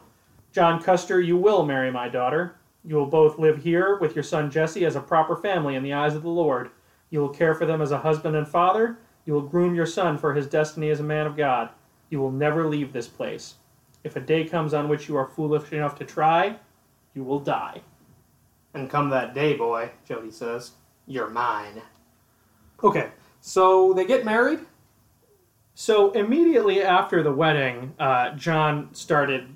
[0.53, 2.57] John Custer, you will marry my daughter.
[2.85, 5.93] You will both live here with your son Jesse as a proper family in the
[5.93, 6.71] eyes of the Lord.
[7.11, 8.99] You will care for them as a husband and father.
[9.25, 11.71] You will groom your son for his destiny as a man of God.
[12.11, 13.55] You will never leave this place.
[14.03, 16.57] If a day comes on which you are foolish enough to try,
[17.15, 17.83] you will die.
[18.75, 20.73] And come that day, boy, Jody says,
[21.07, 21.83] you're mine.
[22.83, 24.61] Okay, so they get married.
[25.75, 29.55] So immediately after the wedding, uh, John started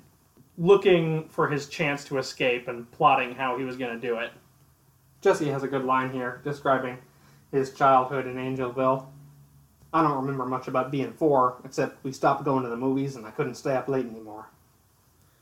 [0.57, 4.31] looking for his chance to escape and plotting how he was going to do it.
[5.21, 6.97] Jesse has a good line here describing
[7.51, 9.05] his childhood in Angelville.
[9.93, 13.25] I don't remember much about being four, except we stopped going to the movies and
[13.25, 14.47] I couldn't stay up late anymore.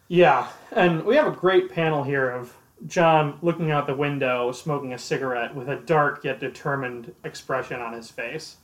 [0.07, 2.55] Yeah, and we have a great panel here of
[2.87, 7.93] John looking out the window, smoking a cigarette with a dark yet determined expression on
[7.93, 8.57] his face.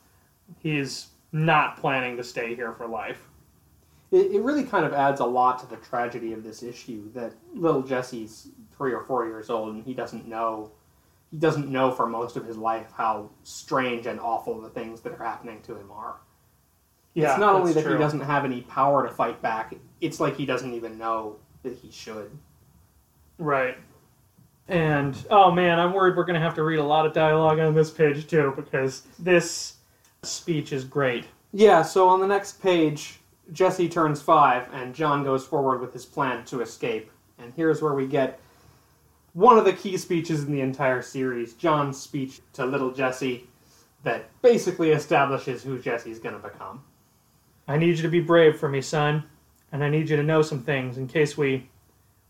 [0.59, 3.27] He's not planning to stay here for life.
[4.11, 7.33] It, it really kind of adds a lot to the tragedy of this issue that
[7.53, 10.71] little Jesse's three or four years old and he doesn't know
[11.31, 15.13] he doesn't know for most of his life how strange and awful the things that
[15.13, 16.17] are happening to him are.
[17.13, 17.93] Yeah, it's not only that true.
[17.93, 21.73] he doesn't have any power to fight back, it's like he doesn't even know that
[21.77, 22.37] he should.
[23.37, 23.77] Right.
[24.67, 27.59] And oh man, I'm worried we're going to have to read a lot of dialogue
[27.59, 29.75] on this page too because this
[30.23, 31.25] speech is great.
[31.53, 33.20] Yeah, so on the next page,
[33.51, 37.11] Jesse turns five, and John goes forward with his plan to escape.
[37.37, 38.39] And here's where we get
[39.33, 43.47] one of the key speeches in the entire series John's speech to little Jesse
[44.03, 46.83] that basically establishes who Jesse's going to become.
[47.67, 49.23] I need you to be brave for me, son,
[49.71, 51.69] and I need you to know some things in case we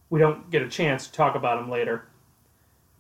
[0.10, 2.06] we don't get a chance to talk about them later.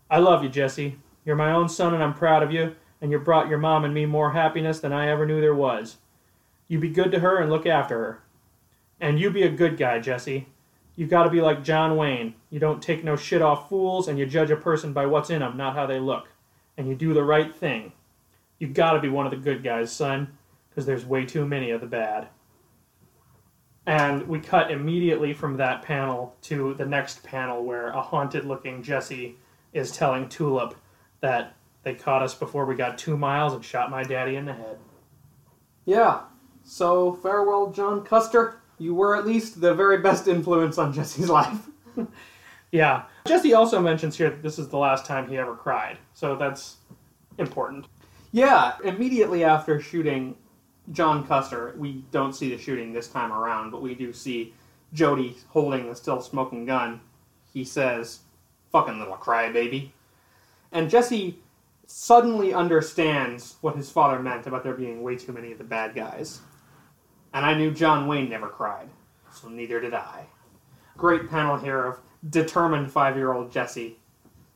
[0.10, 0.97] I love you, Jesse.
[1.26, 3.93] You're my own son and I'm proud of you, and you brought your mom and
[3.93, 5.97] me more happiness than I ever knew there was.
[6.72, 8.24] You be good to her and look after her.
[9.02, 10.48] And you be a good guy, Jesse.
[10.96, 12.36] You got to be like John Wayne.
[12.50, 15.44] You don't take no shit off fools and you judge a person by what's in
[15.44, 16.30] 'em, not how they look.
[16.78, 17.92] And you do the right thing.
[18.58, 20.38] You got to be one of the good guys, son
[20.70, 22.30] because there's way too many of the bad.
[23.86, 28.82] And we cut immediately from that panel to the next panel where a haunted looking
[28.82, 29.36] Jesse
[29.74, 30.76] is telling Tulip
[31.20, 31.54] that
[31.84, 34.80] they caught us before we got two miles and shot my daddy in the head.
[35.84, 36.22] Yeah,
[36.72, 38.62] so farewell, John Custer.
[38.78, 41.70] You were at least the very best influence on Jesse's life.
[42.72, 43.04] Yeah.
[43.28, 46.78] Jesse also mentions here that this is the last time he ever cried, so that's
[47.38, 47.88] important.
[48.32, 50.34] Yeah, immediately after shooting
[50.94, 54.54] John Custer, we don't see the shooting this time around, but we do see
[54.94, 57.02] Jody holding the still smoking gun.
[57.54, 58.20] He says,
[58.72, 59.90] fucking little crybaby.
[60.72, 61.38] And Jesse
[61.86, 65.94] suddenly understands what his father meant about there being way too many of the bad
[65.94, 66.40] guys.
[67.34, 68.89] And I knew John Wayne never cried,
[69.32, 70.26] so neither did I.
[70.98, 73.98] Great panel here of determined five year old Jesse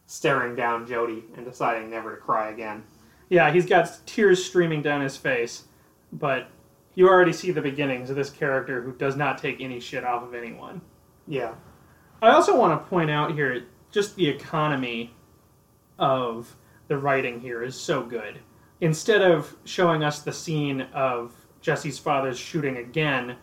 [0.06, 2.84] staring down Jody and deciding never to cry again.
[3.30, 5.64] Yeah, he's got tears streaming down his face,
[6.12, 6.50] but
[6.94, 10.24] you already see the beginnings of this character who does not take any shit off
[10.24, 10.82] of anyone.
[11.28, 11.56] Yeah.
[12.22, 15.14] I also want to point out here just the economy
[15.98, 16.56] of
[16.88, 18.40] the writing here is so good.
[18.82, 21.34] Instead of showing us the scene of
[21.66, 23.36] Jesse's father's shooting again,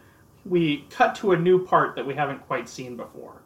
[0.45, 3.43] we cut to a new part that we haven't quite seen before.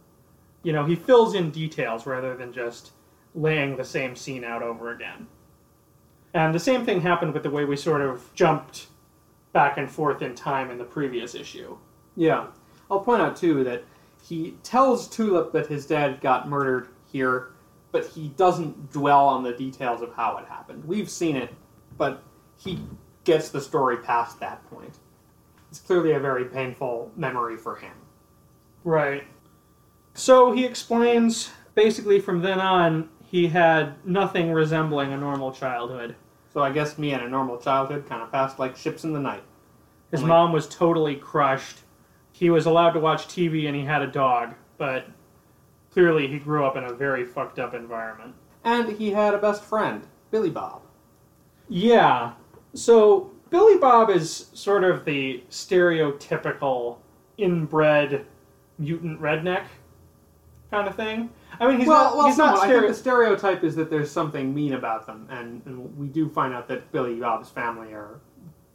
[0.62, 2.90] You know, he fills in details rather than just
[3.34, 5.28] laying the same scene out over again.
[6.34, 8.88] And the same thing happened with the way we sort of jumped
[9.54, 11.78] back and forth in time in the previous issue.
[12.14, 12.48] Yeah.
[12.90, 13.82] I'll point out, too, that
[14.22, 17.52] he tells Tulip that his dad got murdered here,
[17.92, 20.84] but he doesn't dwell on the details of how it happened.
[20.84, 21.54] We've seen it,
[21.96, 22.22] but
[22.58, 22.78] he
[23.26, 24.94] gets the story past that point.
[25.70, 27.92] It's clearly a very painful memory for him.
[28.84, 29.24] Right.
[30.14, 36.14] So he explains basically from then on, he had nothing resembling a normal childhood.
[36.54, 39.20] So I guess me and a normal childhood kind of passed like ships in the
[39.20, 39.42] night.
[40.10, 41.80] His Only- mom was totally crushed.
[42.32, 45.06] He was allowed to watch TV and he had a dog, but
[45.90, 48.34] clearly he grew up in a very fucked up environment.
[48.62, 50.82] And he had a best friend, Billy Bob.
[51.68, 52.32] Yeah.
[52.76, 56.98] So Billy Bob is sort of the stereotypical
[57.38, 58.26] inbred
[58.78, 59.64] mutant redneck
[60.70, 61.30] kind of thing.
[61.58, 62.16] I mean, he's well, not.
[62.16, 62.58] well, he's not.
[62.58, 66.28] I think the stereotype is that there's something mean about them, and, and we do
[66.28, 68.20] find out that Billy Bob's family are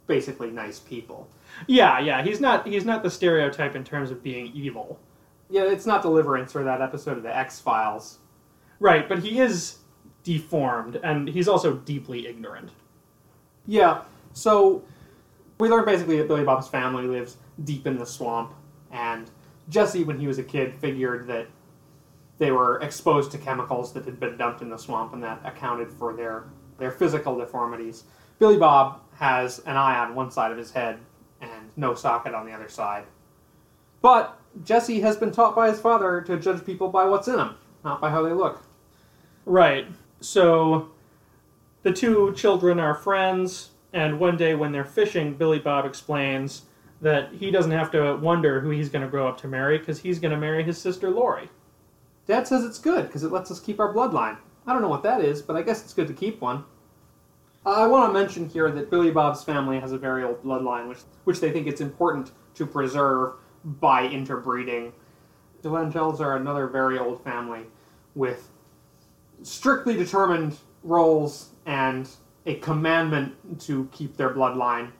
[0.06, 1.28] basically nice people.
[1.66, 2.22] Yeah, yeah.
[2.22, 2.66] He's not.
[2.66, 4.98] He's not the stereotype in terms of being evil.
[5.48, 8.18] Yeah, it's not Deliverance or that episode of the X Files.
[8.80, 9.78] Right, but he is
[10.24, 12.70] deformed, and he's also deeply ignorant.
[13.66, 14.02] Yeah,
[14.32, 14.82] so
[15.58, 18.52] we learn basically that Billy Bob's family lives deep in the swamp,
[18.90, 19.30] and
[19.68, 21.46] Jesse, when he was a kid, figured that
[22.38, 25.92] they were exposed to chemicals that had been dumped in the swamp, and that accounted
[25.92, 26.44] for their
[26.78, 28.04] their physical deformities.
[28.38, 30.98] Billy Bob has an eye on one side of his head
[31.40, 33.04] and no socket on the other side.
[34.00, 37.54] But Jesse has been taught by his father to judge people by what's in them,
[37.84, 38.62] not by how they look.
[39.46, 39.86] Right.
[40.20, 40.90] So
[41.82, 46.62] the two children are friends, and one day when they're fishing, Billy Bob explains
[47.00, 49.98] that he doesn't have to wonder who he's going to grow up to marry because
[49.98, 51.50] he's going to marry his sister Lori.
[52.26, 54.38] Dad says it's good because it lets us keep our bloodline.
[54.66, 56.64] I don't know what that is, but I guess it's good to keep one.
[57.66, 60.98] I want to mention here that Billy Bob's family has a very old bloodline, which,
[61.24, 64.92] which they think it's important to preserve by interbreeding.
[65.62, 67.62] The L'Angelles are another very old family
[68.14, 68.50] with
[69.42, 72.08] strictly determined roles and
[72.46, 74.90] a commandment to keep their bloodline.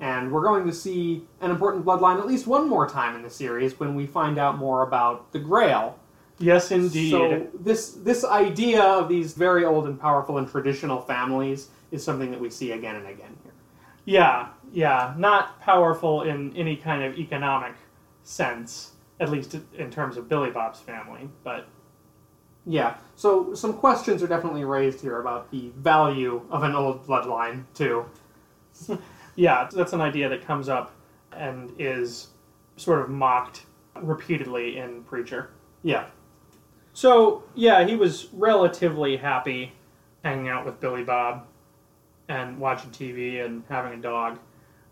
[0.00, 3.30] And we're going to see an important bloodline at least one more time in the
[3.30, 5.98] series when we find out more about the Grail.
[6.38, 7.10] Yes, indeed.
[7.10, 12.32] So this this idea of these very old and powerful and traditional families is something
[12.32, 13.52] that we see again and again here.
[14.04, 15.14] Yeah, yeah.
[15.16, 17.74] Not powerful in any kind of economic
[18.24, 21.68] sense, at least in terms of Billy Bob's family, but
[22.66, 22.96] Yeah.
[23.16, 28.06] So some questions are definitely raised here about the value of an old bloodline too.
[29.36, 30.94] yeah, that's an idea that comes up
[31.32, 32.28] and is
[32.76, 33.66] sort of mocked
[34.00, 35.50] repeatedly in Preacher.
[35.82, 36.06] Yeah.
[36.92, 39.72] So, yeah, he was relatively happy
[40.22, 41.46] hanging out with Billy Bob
[42.28, 44.38] and watching TV and having a dog.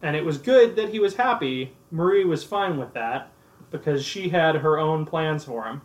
[0.03, 1.77] And it was good that he was happy.
[1.91, 3.31] Marie was fine with that
[3.71, 5.83] because she had her own plans for him.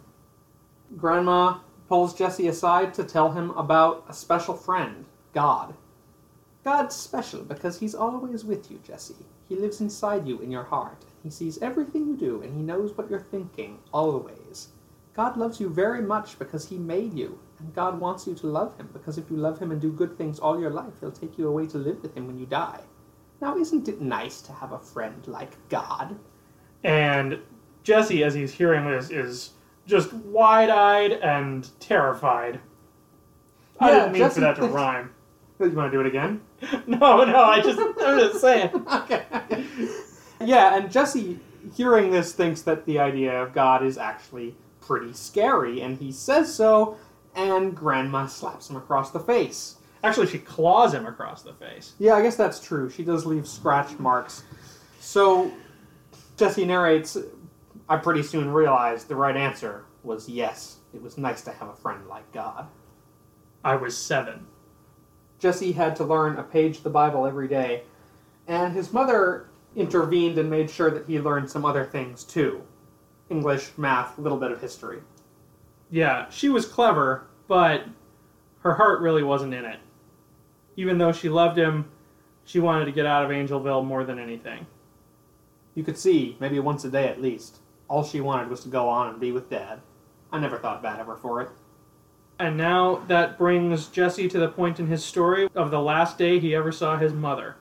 [0.98, 1.58] Grandma
[1.88, 5.74] pulls Jesse aside to tell him about a special friend, God.
[6.64, 9.26] God's special because he's always with you, Jesse.
[9.48, 11.06] He lives inside you in your heart.
[11.22, 14.70] He sees everything you do and he knows what you're thinking, always.
[15.16, 18.76] God loves you very much because he made you, and God wants you to love
[18.76, 21.38] him because if you love him and do good things all your life, he'll take
[21.38, 22.82] you away to live with him when you die.
[23.40, 26.18] Now, isn't it nice to have a friend like God?
[26.84, 27.40] And
[27.84, 29.52] Jesse, as he's hearing this, is
[29.86, 32.60] just wide eyed and terrified.
[33.80, 35.12] I didn't mean Jesse for that to thinks- rhyme.
[35.60, 36.42] You want to do it again?
[36.88, 38.70] No, no, I just, I'm just saying.
[38.94, 39.24] okay.
[40.44, 41.40] yeah, and Jesse,
[41.76, 46.54] hearing this, thinks that the idea of God is actually pretty scary, and he says
[46.54, 46.98] so,
[47.36, 49.76] and Grandma slaps him across the face.
[50.04, 51.94] Actually, she claws him across the face.
[52.00, 52.90] Yeah, I guess that's true.
[52.90, 54.44] She does leave scratch marks.
[55.00, 55.52] So,
[56.38, 57.18] Jesse narrates,
[57.88, 60.78] I pretty soon realized the right answer was yes.
[60.94, 62.68] It was nice to have a friend like God.
[63.64, 64.48] I was seven.
[65.40, 67.84] Jesse had to learn a page of the Bible every day,
[68.48, 72.62] and his mother intervened and made sure that he learned some other things too
[73.30, 75.00] English, math, a little bit of history.
[75.90, 77.86] Yeah, she was clever, but
[78.60, 79.80] her heart really wasn't in it.
[80.76, 81.90] Even though she loved him,
[82.44, 84.68] she wanted to get out of Angelville more than anything.
[85.74, 88.90] You could see, maybe once a day at least, all she wanted was to go
[88.90, 89.82] on and be with Dad.
[90.32, 91.50] I never thought bad of her for it.
[92.40, 96.40] And now that brings Jesse to the point in his story of the last day
[96.40, 97.56] he ever saw his mother.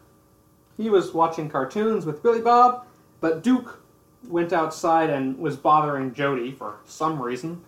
[0.76, 2.84] He was watching cartoons with Billy Bob,
[3.20, 3.80] but Duke
[4.26, 7.62] went outside and was bothering Jody for some reason.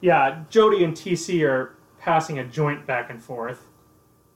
[0.00, 3.68] Yeah, Jody and TC are passing a joint back and forth.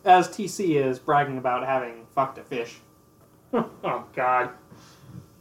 [0.05, 2.79] As TC is bragging about having fucked a fish.
[3.53, 4.51] oh, God.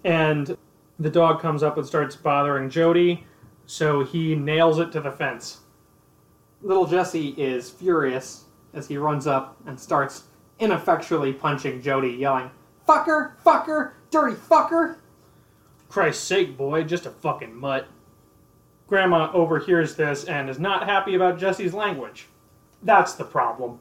[0.03, 0.57] And
[0.99, 3.25] the dog comes up and starts bothering Jody,
[3.65, 5.59] so he nails it to the fence.
[6.61, 10.23] Little Jesse is furious as he runs up and starts
[10.59, 12.49] ineffectually punching Jody, yelling,
[12.87, 13.33] Fucker!
[13.43, 13.91] Fucker!
[14.09, 14.97] Dirty fucker!
[15.89, 17.87] Christ's sake, boy, just a fucking mutt.
[18.87, 22.27] Grandma overhears this and is not happy about Jesse's language.
[22.81, 23.79] That's the problem.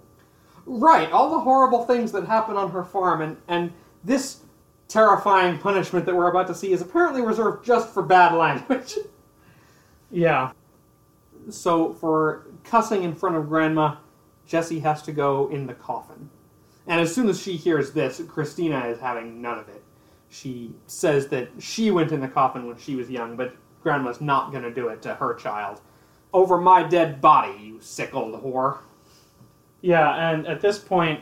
[0.67, 4.41] Right, all the horrible things that happen on her farm, and, and this
[4.89, 8.95] terrifying punishment that we're about to see is apparently reserved just for bad language.
[10.09, 10.53] Yeah.
[11.51, 13.97] so, for cussing in front of Grandma,
[14.47, 16.31] Jesse has to go in the coffin.
[16.87, 19.83] And as soon as she hears this, Christina is having none of it.
[20.29, 24.53] She says that she went in the coffin when she was young, but Grandma's not
[24.53, 25.81] going to do it to her child.
[26.33, 28.79] Over my dead body, you sick old whore.
[29.81, 31.21] Yeah, and at this point,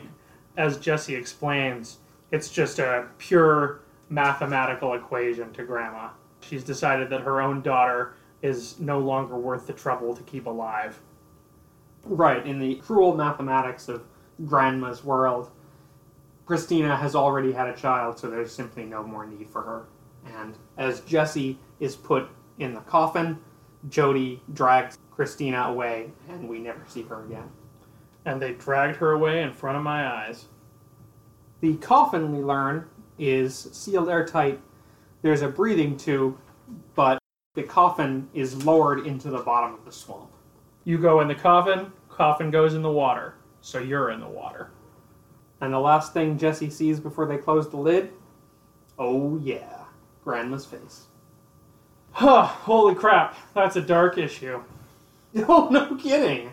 [0.57, 1.97] as Jesse explains,
[2.31, 6.09] it's just a pure mathematical equation to Grandma.
[6.41, 10.99] She's decided that her own daughter is no longer worth the trouble to keep alive.
[12.03, 14.03] Right, in the cruel mathematics of
[14.45, 15.49] Grandma's world,
[16.45, 19.85] Christina has already had a child, so there's simply no more need for her.
[20.39, 23.39] And as Jesse is put in the coffin,
[23.89, 27.49] Jody drags Christina away, and we never see her again.
[28.25, 30.45] And they dragged her away in front of my eyes.
[31.65, 32.85] The coffin, we learn,
[33.17, 34.61] is sealed airtight.
[35.23, 36.37] There's a breathing tube,
[36.93, 37.17] but
[37.55, 40.29] the coffin is lowered into the bottom of the swamp.
[40.83, 44.69] You go in the coffin, coffin goes in the water, so you're in the water.
[45.59, 48.13] And the last thing Jesse sees before they close the lid
[48.99, 49.85] oh, yeah,
[50.23, 51.07] Grandma's face.
[52.11, 54.61] Huh, holy crap, that's a dark issue.
[55.47, 56.51] Oh, no kidding!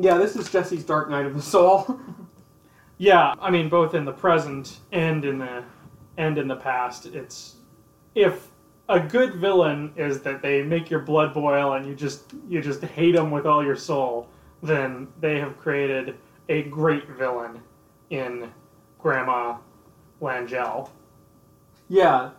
[0.00, 2.00] Yeah, this is Jesse's Dark Night of the Soul.
[3.00, 5.64] Yeah, I mean both in the present and in the
[6.18, 7.06] and in the past.
[7.06, 7.56] It's
[8.14, 8.48] if
[8.90, 12.82] a good villain is that they make your blood boil and you just you just
[12.82, 14.28] hate them with all your soul,
[14.62, 16.16] then they have created
[16.50, 17.62] a great villain
[18.10, 18.52] in
[18.98, 19.56] Grandma
[20.20, 20.90] L'Angelle.
[21.88, 22.32] yeah,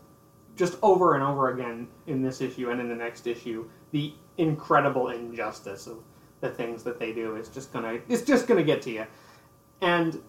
[0.56, 5.08] just over and over again in this issue and in the next issue, the incredible
[5.08, 6.04] injustice of
[6.42, 9.08] the things that they do is just gonna it's just gonna get to you.
[9.82, 10.22] And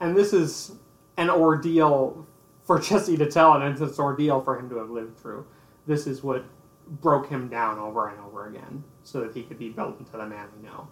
[0.00, 0.72] and this is
[1.16, 2.26] an ordeal
[2.62, 5.46] for Jesse to tell, and it's an ordeal for him to have lived through.
[5.86, 6.44] This is what
[7.00, 10.26] broke him down over and over again, so that he could be built into the
[10.26, 10.88] man we know.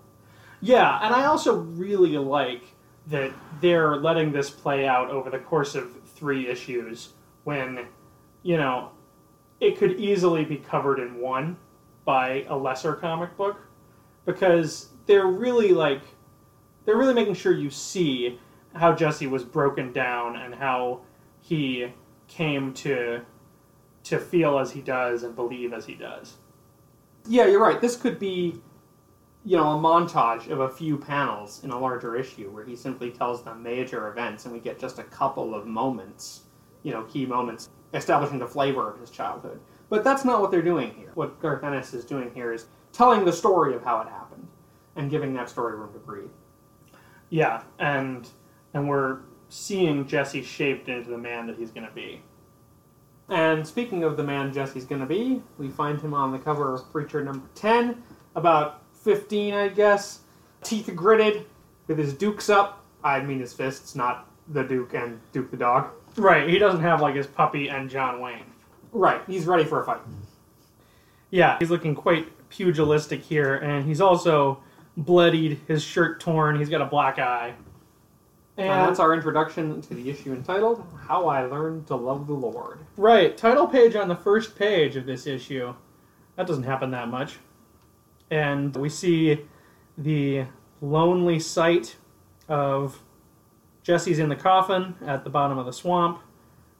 [0.61, 2.63] Yeah, and I also really like
[3.09, 7.11] that they're letting this play out over the course of three issues
[7.45, 7.87] when,
[8.43, 8.91] you know,
[9.61, 11.57] it could easily be covered in one
[12.05, 13.59] by a lesser comic book
[14.25, 16.03] because they're really like
[16.85, 18.39] they're really making sure you see
[18.77, 21.01] how Jesse was broken down and how
[21.41, 21.93] he
[22.29, 23.23] came to
[24.05, 26.37] to feel as he does and believe as he does.
[27.29, 27.81] Yeah, you're right.
[27.81, 28.61] This could be,
[29.45, 33.11] you know, a montage of a few panels in a larger issue where he simply
[33.11, 36.43] tells them major events, and we get just a couple of moments,
[36.85, 39.59] you know, key moments establishing the flavor of his childhood.
[39.89, 41.11] But that's not what they're doing here.
[41.15, 44.47] What Garth Ennis is doing here is telling the story of how it happened
[44.95, 46.31] and giving that story room to breathe.
[47.31, 48.29] Yeah, and
[48.77, 52.21] and we're seeing Jesse shaped into the man that he's going to be.
[53.31, 56.75] And speaking of the man Jesse's going to be, we find him on the cover
[56.75, 58.03] of Preacher number 10,
[58.35, 60.21] about 15, I guess,
[60.63, 61.47] teeth gritted,
[61.87, 62.85] with his dukes up.
[63.03, 65.91] I mean his fists, not the Duke and Duke the dog.
[66.17, 68.45] Right, he doesn't have like his puppy and John Wayne.
[68.93, 70.01] Right, he's ready for a fight.
[71.31, 74.63] Yeah, he's looking quite pugilistic here, and he's also
[74.97, 77.55] bloodied, his shirt torn, he's got a black eye.
[78.59, 82.79] And that's our introduction to the issue entitled How I Learned to Love the Lord.
[82.97, 85.75] right, title page on the first page of this issue.
[86.37, 87.37] That doesn't happen that much.
[88.31, 89.45] And we see
[89.99, 90.45] the
[90.81, 91.97] lonely sight
[92.49, 93.03] of
[93.83, 96.21] Jesse's in the coffin at the bottom of the swamp,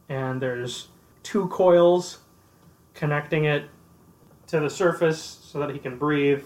[0.09, 0.87] and there's
[1.23, 2.19] two coils
[2.93, 3.69] connecting it
[4.47, 6.43] to the surface so that he can breathe.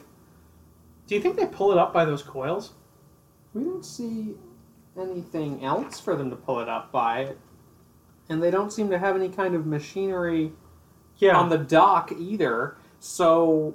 [1.08, 2.72] Do you think they pull it up by those coils?
[3.54, 4.36] We don't see
[5.00, 7.34] anything else for them to pull it up by.
[8.30, 10.52] And they don't seem to have any kind of machinery
[11.18, 11.38] Yeah.
[11.38, 12.76] on the dock either.
[13.00, 13.74] So,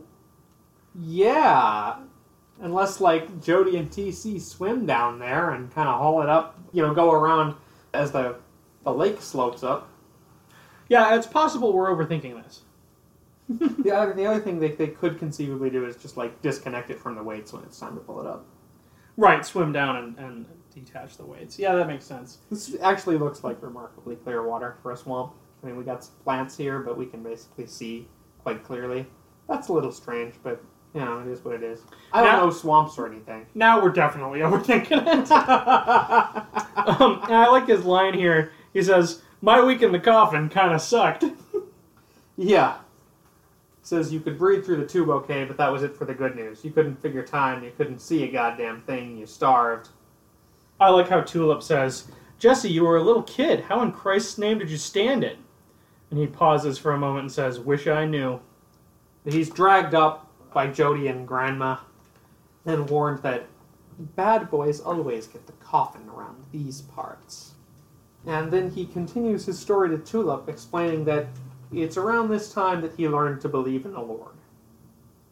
[0.94, 1.96] yeah.
[2.60, 6.82] Unless, like, Jody and TC swim down there and kind of haul it up, you
[6.82, 7.54] know, go around
[7.92, 8.36] as the,
[8.84, 9.88] the lake slopes up.
[10.88, 12.62] yeah, it's possible we're overthinking this.
[13.48, 16.98] the, other, the other thing they, they could conceivably do is just, like, disconnect it
[16.98, 18.46] from the weights when it's time to pull it up.
[19.18, 20.46] Right, swim down and, and
[20.84, 21.58] detach the weights.
[21.58, 22.38] Yeah, that makes sense.
[22.50, 25.32] This actually looks like remarkably clear water for a swamp.
[25.62, 28.06] I mean, we got some plants here, but we can basically see
[28.42, 29.06] quite clearly.
[29.48, 30.62] That's a little strange, but
[30.94, 31.80] you know, it is what it is.
[32.12, 33.46] I don't Now- know swamps or anything.
[33.54, 35.30] Now we're definitely overthinking it.
[37.00, 38.52] um, and I like his line here.
[38.72, 41.24] He says, "My week in the coffin kind of sucked."
[42.36, 42.78] yeah.
[43.82, 46.34] Says you could breathe through the tube okay, but that was it for the good
[46.34, 46.64] news.
[46.64, 49.90] You couldn't figure time, you couldn't see a goddamn thing, you starved.
[50.78, 53.60] I like how Tulip says, "Jesse, you were a little kid.
[53.62, 55.38] How in Christ's name did you stand it?"
[56.10, 58.40] And he pauses for a moment and says, "Wish I knew."
[59.24, 61.78] He's dragged up by Jody and Grandma
[62.64, 63.46] and warned that
[63.98, 67.54] bad boys always get the coffin around these parts.
[68.26, 71.26] And then he continues his story to Tulip, explaining that
[71.72, 74.34] it's around this time that he learned to believe in the Lord.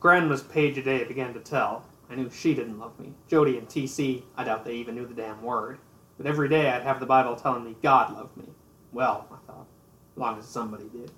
[0.00, 1.84] Grandma's page a day began to tell.
[2.14, 3.12] I knew she didn't love me.
[3.26, 5.78] Jody and TC, I doubt they even knew the damn word.
[6.16, 8.44] But every day I'd have the Bible telling me God loved me.
[8.92, 9.66] Well, I thought,
[10.14, 11.10] as long as somebody did.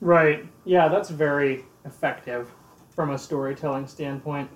[0.00, 0.46] Right.
[0.64, 2.48] Yeah, that's very effective
[2.94, 4.48] from a storytelling standpoint.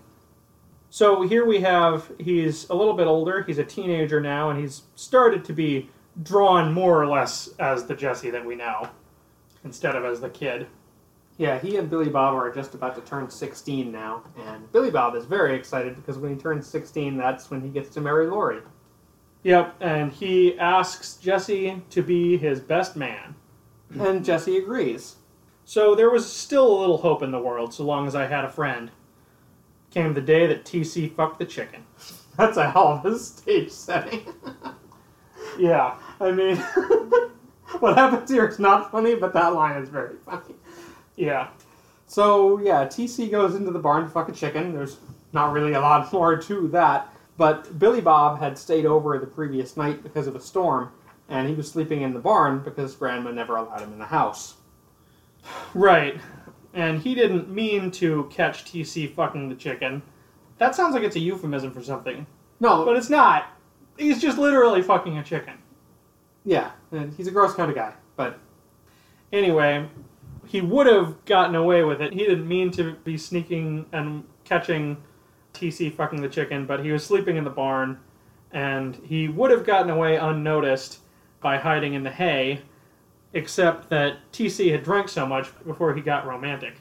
[0.90, 4.82] So here we have he's a little bit older, he's a teenager now, and he's
[4.94, 5.90] started to be
[6.22, 8.88] drawn more or less as the Jesse that we know,
[9.64, 10.68] instead of as the kid.
[11.39, 15.14] Yeah, he and Billy Bob are just about to turn 16 now, and Billy Bob
[15.14, 18.61] is very excited because when he turns 16, that's when he gets to marry Lori.
[19.45, 23.36] Yep, and he asks Jesse to be his best man.
[23.99, 25.16] And Jesse agrees.
[25.64, 28.45] So there was still a little hope in the world, so long as I had
[28.45, 28.91] a friend.
[29.91, 31.84] Came the day that TC fucked the chicken.
[32.36, 34.26] That's a hell of a stage setting.
[35.59, 36.57] Yeah, I mean,
[37.80, 40.55] what happens here is not funny, but that line is very funny.
[41.19, 41.49] Yeah.
[42.07, 44.73] So, yeah, TC goes into the barn to fuck a chicken.
[44.73, 44.97] There's
[45.33, 47.12] not really a lot more to that.
[47.37, 50.91] But Billy Bob had stayed over the previous night because of a storm,
[51.29, 54.55] and he was sleeping in the barn because Grandma never allowed him in the house.
[55.75, 56.19] Right.
[56.75, 60.03] And he didn't mean to catch TC fucking the chicken.
[60.59, 62.27] That sounds like it's a euphemism for something.
[62.61, 63.47] No, But it's not.
[63.97, 65.55] He's just literally fucking a chicken.
[66.45, 67.95] yeah, and he's a gross kind of guy.
[68.16, 68.39] But
[69.33, 69.89] Anyway,
[70.49, 72.14] he would have gotten away with it.
[72.14, 74.96] He didn't mean to be sneaking and catching
[75.53, 77.99] TC fucking the chicken, but he was sleeping in the barn,
[78.51, 81.01] and he would have gotten away unnoticed
[81.40, 82.62] by hiding in the hay,
[83.34, 86.76] except that TC had drank so much before he got romantic.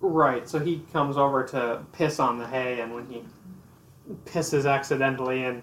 [0.00, 3.24] Right, so he comes over to piss on the hay, and when he
[4.26, 5.62] pisses accidentally in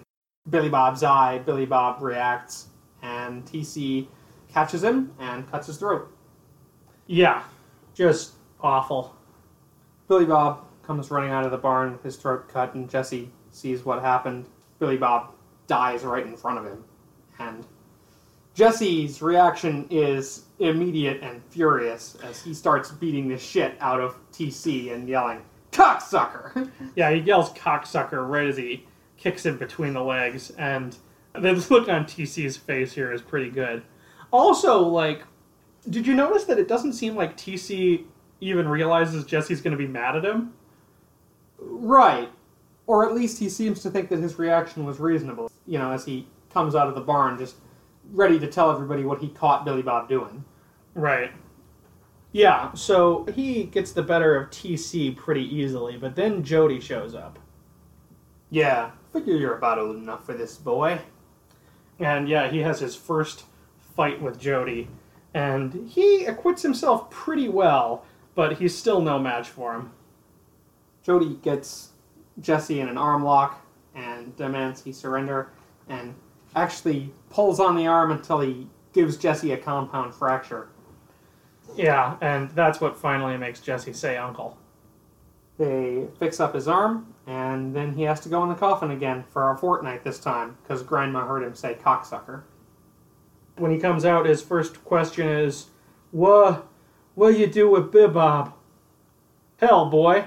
[0.50, 2.66] Billy Bob's eye, Billy Bob reacts,
[3.02, 4.08] and TC
[4.48, 6.13] catches him and cuts his throat.
[7.06, 7.42] Yeah,
[7.94, 9.14] just awful.
[10.08, 13.84] Billy Bob comes running out of the barn with his throat cut, and Jesse sees
[13.84, 14.46] what happened.
[14.78, 15.32] Billy Bob
[15.66, 16.84] dies right in front of him,
[17.38, 17.64] and
[18.54, 24.92] Jesse's reaction is immediate and furious as he starts beating the shit out of TC
[24.92, 25.42] and yelling,
[25.72, 28.86] "Cocksucker!" Yeah, he yells cocksucker right as he
[29.16, 30.96] kicks him between the legs, and
[31.32, 33.82] the look on TC's face here is pretty good.
[34.30, 35.22] Also, like,
[35.88, 38.04] did you notice that it doesn't seem like TC
[38.40, 40.52] even realizes Jesse's going to be mad at him?
[41.58, 42.30] Right.
[42.86, 45.50] Or at least he seems to think that his reaction was reasonable.
[45.66, 47.56] You know, as he comes out of the barn, just
[48.12, 50.44] ready to tell everybody what he caught Billy Bob doing.
[50.94, 51.32] Right.
[52.32, 57.38] Yeah, so he gets the better of TC pretty easily, but then Jody shows up.
[58.50, 61.00] Yeah, figure you're about old enough for this boy.
[62.00, 63.44] And yeah, he has his first
[63.94, 64.88] fight with Jody,
[65.34, 68.04] and he acquits himself pretty well,
[68.34, 69.92] but he's still no match for him.
[71.02, 71.90] Jody gets
[72.40, 73.64] Jesse in an arm lock
[73.94, 75.50] and demands he surrender,
[75.88, 76.14] and
[76.56, 80.68] actually pulls on the arm until he gives Jesse a compound fracture.
[81.76, 84.56] Yeah, and that's what finally makes Jesse say uncle.
[85.58, 89.24] They fix up his arm, and then he has to go in the coffin again
[89.30, 92.42] for a fortnight this time, because Grandma heard him say cocksucker.
[93.56, 95.66] When he comes out, his first question is,
[96.10, 96.66] What,
[97.14, 98.52] what you do with Bibob?
[99.58, 100.26] Hell, boy.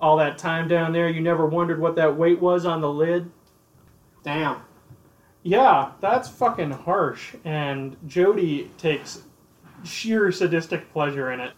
[0.00, 3.30] All that time down there, you never wondered what that weight was on the lid?
[4.22, 4.62] Damn.
[5.42, 9.22] Yeah, that's fucking harsh, and Jody takes
[9.84, 11.52] sheer sadistic pleasure in it.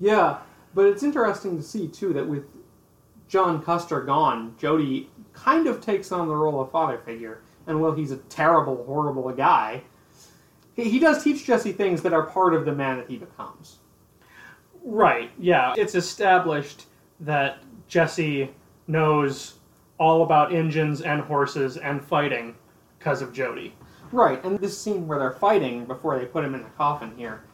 [0.00, 0.38] Yeah,
[0.74, 2.44] but it's interesting to see too that with
[3.28, 7.40] John Custer gone, Jody kind of takes on the role of father figure.
[7.66, 9.84] And while he's a terrible, horrible guy,
[10.74, 13.78] he, he does teach Jesse things that are part of the man that he becomes.
[14.84, 15.74] Right, yeah.
[15.76, 16.86] It's established
[17.20, 17.58] that
[17.88, 18.50] Jesse
[18.86, 19.54] knows
[19.98, 22.54] all about engines and horses and fighting
[22.98, 23.74] because of Jody.
[24.12, 27.44] Right, and this scene where they're fighting before they put him in the coffin here,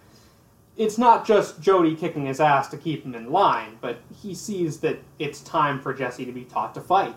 [0.77, 4.79] it's not just Jody kicking his ass to keep him in line, but he sees
[4.81, 7.14] that it's time for Jesse to be taught to fight.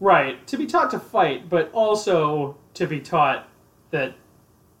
[0.00, 3.48] Right, to be taught to fight, but also to be taught
[3.90, 4.14] that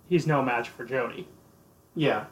[0.08, 1.28] he's no match for Jody.
[1.94, 2.26] Yeah.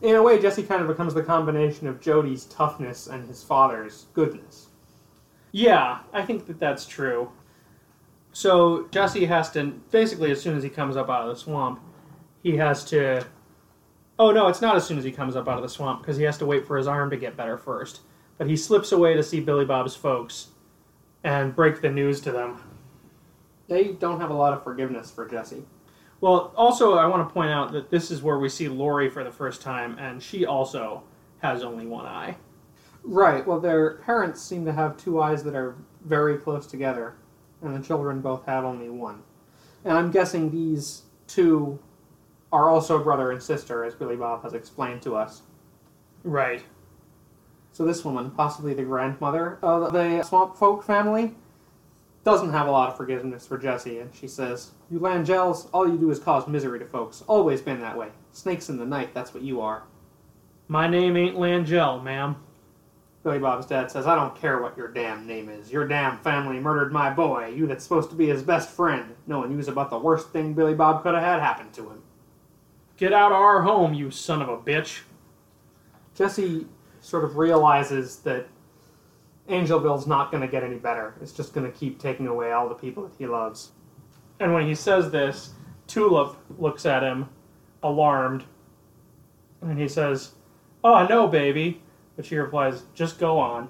[0.00, 4.06] In a way, Jesse kind of becomes the combination of Jody's toughness and his father's
[4.14, 4.68] goodness.
[5.50, 7.32] Yeah, I think that that's true.
[8.32, 11.80] So Jesse has to basically as soon as he comes up out of the swamp,
[12.42, 13.26] he has to.
[14.18, 16.16] Oh no, it's not as soon as he comes up out of the swamp because
[16.16, 18.00] he has to wait for his arm to get better first.
[18.36, 20.48] But he slips away to see Billy Bob's folks
[21.24, 22.62] and break the news to them.
[23.68, 25.64] They don't have a lot of forgiveness for Jesse.
[26.20, 29.22] Well, also I want to point out that this is where we see Lori for
[29.22, 31.04] the first time, and she also
[31.40, 32.36] has only one eye.
[33.04, 37.14] Right, well, their parents seem to have two eyes that are very close together,
[37.62, 39.22] and the children both have only one.
[39.84, 41.78] And I'm guessing these two
[42.52, 45.42] are also brother and sister, as Billy Bob has explained to us.
[46.24, 46.64] Right.
[47.72, 51.36] So this woman, possibly the grandmother of the swamp folk family,
[52.24, 55.96] doesn't have a lot of forgiveness for Jesse, and she says, You L'Angelles, all you
[55.96, 57.22] do is cause misery to folks.
[57.26, 58.08] Always been that way.
[58.32, 59.84] Snakes in the night, that's what you are.
[60.66, 62.36] My name ain't L'Angelle, ma'am.
[63.24, 65.72] Billy Bob's dad says, I don't care what your damn name is.
[65.72, 69.50] Your damn family murdered my boy, you that's supposed to be his best friend, knowing
[69.50, 72.02] you was about the worst thing Billy Bob could have had happen to him.
[72.96, 75.00] Get out of our home, you son of a bitch.
[76.14, 76.66] Jesse
[77.00, 78.46] sort of realizes that
[79.48, 81.14] Angelville's not going to get any better.
[81.20, 83.72] It's just going to keep taking away all the people that he loves.
[84.40, 85.50] And when he says this,
[85.86, 87.28] Tulip looks at him,
[87.82, 88.44] alarmed,
[89.62, 90.32] and he says,
[90.84, 91.82] Oh, no, baby.
[92.16, 93.68] But she replies, Just go on.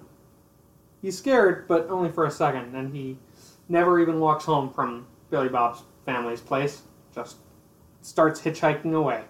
[1.01, 3.19] He's scared, but only for a second, and he
[3.69, 6.83] never even walks home from Billy Bob's family's place.
[7.15, 7.37] Just
[8.03, 9.25] starts hitchhiking away.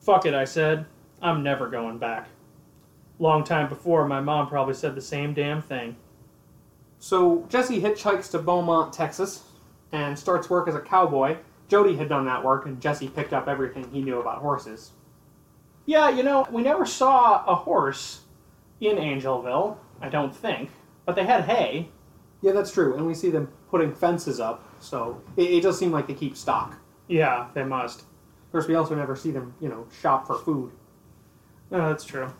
[0.00, 0.86] Fuck it, I said.
[1.22, 2.28] I'm never going back.
[3.18, 5.96] Long time before, my mom probably said the same damn thing.
[6.98, 9.44] So Jesse hitchhikes to Beaumont, Texas,
[9.92, 11.36] and starts work as a cowboy.
[11.68, 14.92] Jody had done that work, and Jesse picked up everything he knew about horses.
[15.86, 18.22] Yeah, you know, we never saw a horse
[18.80, 20.70] in Angelville, I don't think.
[21.04, 21.88] But they had hay.
[22.40, 25.90] Yeah, that's true, and we see them putting fences up, so it, it does seem
[25.90, 26.78] like they keep stock.
[27.08, 28.00] Yeah, they must.
[28.00, 30.72] Of course, we also never see them, you know, shop for food.
[31.70, 32.32] No, that's true.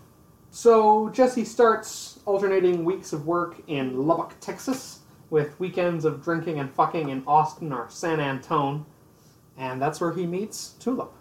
[0.51, 6.73] So Jesse starts alternating weeks of work in Lubbock, Texas, with weekends of drinking and
[6.73, 8.87] fucking in Austin or San Antone,
[9.59, 11.13] and that's where he meets Tulip.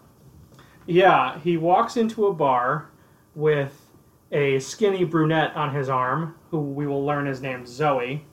[0.86, 2.88] Yeah, he walks into a bar
[3.34, 3.88] with
[4.32, 8.24] a skinny brunette on his arm, who we will learn is named Zoe.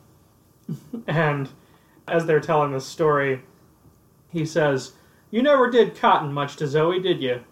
[1.08, 1.50] and
[2.08, 3.42] as they're telling this story,
[4.30, 4.94] he says,
[5.32, 7.44] You never did cotton much to Zoe, did you?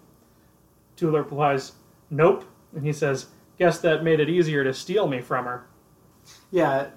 [0.96, 1.74] Tulip replies,
[2.10, 2.46] Nope.
[2.76, 3.28] And he says,
[3.60, 5.66] Guess that made it easier to steal me from her.
[6.52, 6.88] Yeah,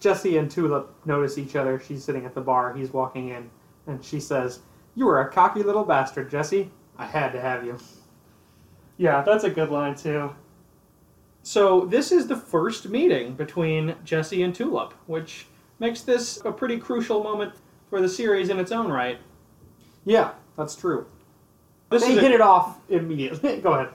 [0.00, 1.80] Jesse and Tulip notice each other.
[1.80, 3.50] She's sitting at the bar, he's walking in,
[3.86, 4.60] and she says,
[4.94, 6.70] You were a cocky little bastard, Jesse.
[6.98, 7.78] I had to have you.
[8.96, 10.34] Yeah, that's a good line, too.
[11.42, 15.46] So, this is the first meeting between Jesse and Tulip, which
[15.78, 17.52] makes this a pretty crucial moment
[17.90, 19.18] for the series in its own right.
[20.04, 21.06] Yeah, that's true.
[21.90, 23.60] This they is a- hit it off immediately.
[23.62, 23.88] Go ahead.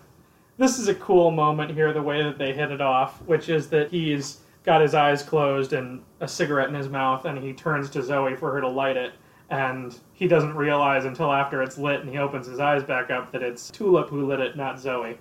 [0.60, 3.70] This is a cool moment here, the way that they hit it off, which is
[3.70, 7.89] that he's got his eyes closed and a cigarette in his mouth, and he turns
[7.91, 9.14] to Zoe for her to light it.
[9.49, 13.32] And he doesn't realize until after it's lit and he opens his eyes back up
[13.32, 15.18] that it's Tulip who lit it, not Zoe.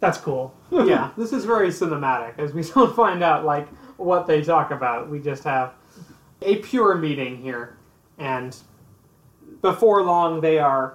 [0.00, 0.54] That's cool.
[0.70, 3.68] yeah, this is very cinematic, as we don't find out like
[3.98, 5.10] what they talk about.
[5.10, 5.74] We just have
[6.40, 7.76] a pure meeting here,
[8.16, 8.56] and
[9.60, 10.94] before long they are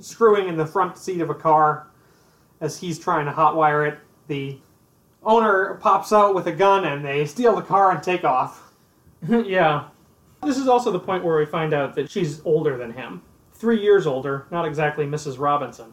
[0.00, 1.87] screwing in the front seat of a car
[2.60, 3.98] as he's trying to hotwire it.
[4.28, 4.58] The
[5.22, 8.72] owner pops out with a gun, and they steal the car and take off.
[9.28, 9.84] yeah.
[10.44, 13.22] This is also the point where we find out that she's older than him.
[13.54, 15.38] Three years older, not exactly Mrs.
[15.38, 15.92] Robinson.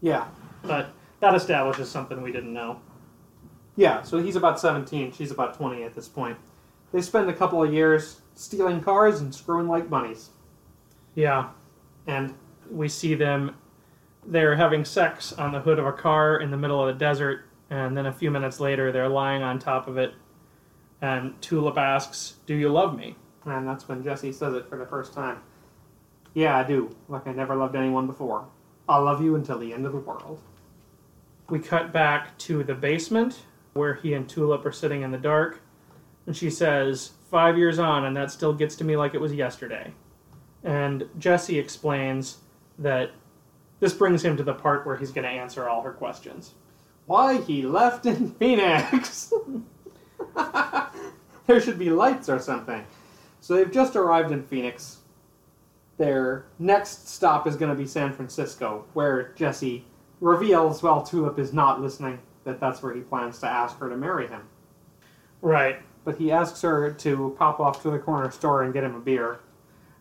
[0.00, 0.28] Yeah,
[0.62, 2.80] But that establishes something we didn't know.
[3.74, 4.02] yeah.
[4.02, 6.38] So he's about seventeen, she's about twenty at this point.
[6.92, 10.30] They spend a couple of years stealing cars and screwing like bunnies,
[11.16, 11.48] Yeah.
[12.06, 12.32] and
[12.70, 13.56] We see them,
[14.28, 17.46] they're having sex on the hood of a car in the middle of the desert,
[17.70, 20.12] and then a few minutes later they're lying on top of it,
[21.00, 23.16] and Tulip asks, Do you love me?
[23.46, 25.40] And that's when Jesse says it for the first time.
[26.34, 26.94] Yeah, I do.
[27.08, 28.46] Like I never loved anyone before.
[28.86, 30.40] I'll love you until the end of the world.
[31.48, 33.40] We cut back to the basement
[33.72, 35.62] where he and Tulip are sitting in the dark,
[36.26, 39.32] and she says, Five years on, and that still gets to me like it was
[39.32, 39.92] yesterday.
[40.64, 42.38] And Jesse explains
[42.78, 43.12] that
[43.80, 46.54] this brings him to the part where he's going to answer all her questions.
[47.06, 49.32] Why he left in Phoenix?
[51.46, 52.84] there should be lights or something.
[53.40, 54.98] So they've just arrived in Phoenix.
[55.96, 59.84] Their next stop is going to be San Francisco, where Jesse
[60.20, 63.96] reveals, while Tulip is not listening, that that's where he plans to ask her to
[63.96, 64.42] marry him.
[65.40, 65.80] Right.
[66.04, 69.00] But he asks her to pop off to the corner store and get him a
[69.00, 69.40] beer.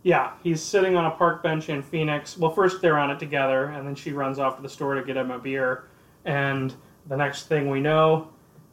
[0.08, 2.38] Yeah, he's sitting on a park bench in Phoenix.
[2.38, 5.04] Well, first they're on it together, and then she runs off to the store to
[5.04, 5.90] get him a beer.
[6.24, 6.74] And
[7.08, 8.30] the next thing we know,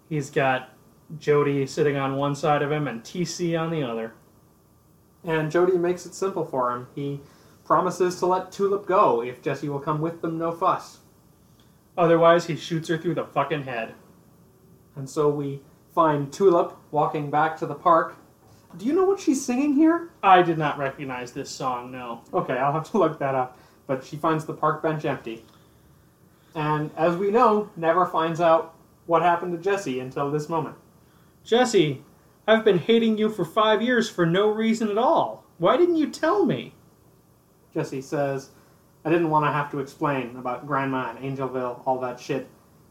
[0.08, 0.70] he's got
[1.18, 4.14] Jody sitting on one side of him and TC on the other.
[5.24, 6.86] And Jody makes it simple for him.
[6.94, 7.20] He
[7.64, 10.98] promises to let Tulip go if Jesse will come with them, no fuss.
[11.98, 13.94] Otherwise, he shoots her through the fucking head.
[14.94, 15.62] And so we
[15.96, 18.18] find Tulip walking back to the park.
[18.76, 20.10] Do you know what she's singing here?
[20.22, 22.22] I did not recognize this song, no.
[22.32, 23.58] Okay, I'll have to look that up.
[23.86, 25.44] But she finds the park bench empty.
[26.54, 28.74] And as we know, never finds out
[29.06, 30.76] what happened to Jesse until this moment.
[31.44, 32.02] Jesse,
[32.46, 35.44] I've been hating you for five years for no reason at all.
[35.58, 36.74] Why didn't you tell me?
[37.74, 38.50] Jesse says,
[39.04, 42.48] I didn't want to have to explain about Grandma and Angelville, all that shit.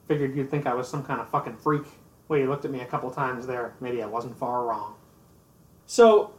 [0.07, 1.85] Figured you'd think I was some kind of fucking freak.
[2.27, 3.73] Well, you looked at me a couple times there.
[3.79, 4.95] Maybe I wasn't far wrong.
[5.85, 6.33] So,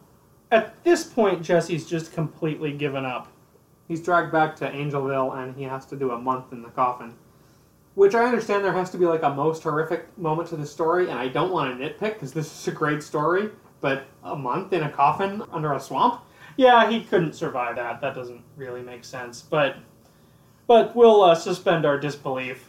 [0.51, 3.29] at this point, Jesse's just completely given up.
[3.89, 7.15] He's dragged back to Angelville and he has to do a month in the coffin.
[7.95, 11.11] Which I understand there has to be like a most horrific moment to the story,
[11.11, 14.73] and I don't want to nitpick because this is a great story, but a month
[14.73, 16.23] in a coffin under a swamp?
[16.57, 18.01] Yeah, he couldn't survive that.
[18.01, 19.43] That doesn't really make sense.
[19.43, 19.77] But,
[20.67, 22.69] but we'll uh, suspend our disbelief.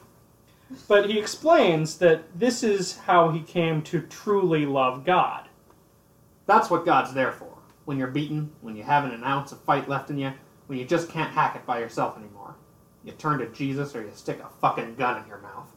[0.87, 5.44] But he explains that this is how he came to truly love God.
[6.45, 7.57] That's what God's there for.
[7.85, 10.33] When you're beaten, when you haven't an ounce of fight left in you,
[10.67, 12.55] when you just can't hack it by yourself anymore.
[13.03, 15.71] You turn to Jesus or you stick a fucking gun in your mouth.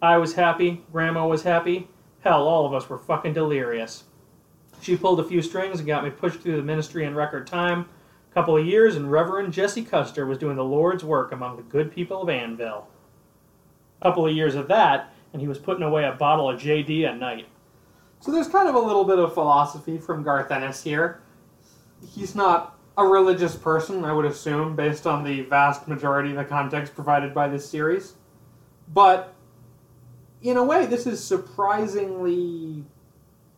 [0.00, 0.84] I was happy.
[0.92, 1.88] Grandma was happy.
[2.20, 4.04] Hell, all of us were fucking delirious.
[4.80, 7.88] She pulled a few strings and got me pushed through the ministry in record time.
[8.30, 11.62] A couple of years, and Reverend Jesse Custer was doing the Lord's work among the
[11.62, 12.84] good people of Annville.
[14.00, 17.04] A couple of years of that, and he was putting away a bottle of JD
[17.04, 17.48] at night.
[18.20, 21.20] So there's kind of a little bit of philosophy from Garth Ennis here.
[22.14, 26.44] He's not a religious person, I would assume, based on the vast majority of the
[26.44, 28.14] context provided by this series.
[28.92, 29.34] But
[30.42, 32.84] in a way, this is surprisingly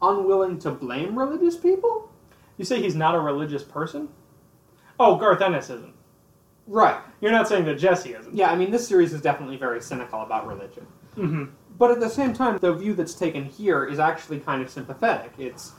[0.03, 2.11] unwilling to blame religious people.
[2.59, 4.09] You say he's not a religious person?
[4.99, 5.95] Oh, Garth Ennis isn't.
[6.67, 7.01] Right.
[7.21, 8.35] You're not saying that Jesse isn't.
[8.35, 10.87] Yeah, I mean, this series is definitely very cynical about religion.
[11.17, 11.45] Mm-hmm.
[11.81, 15.33] But at the same time, the view that's taken here is actually kind of sympathetic.
[15.39, 15.73] It's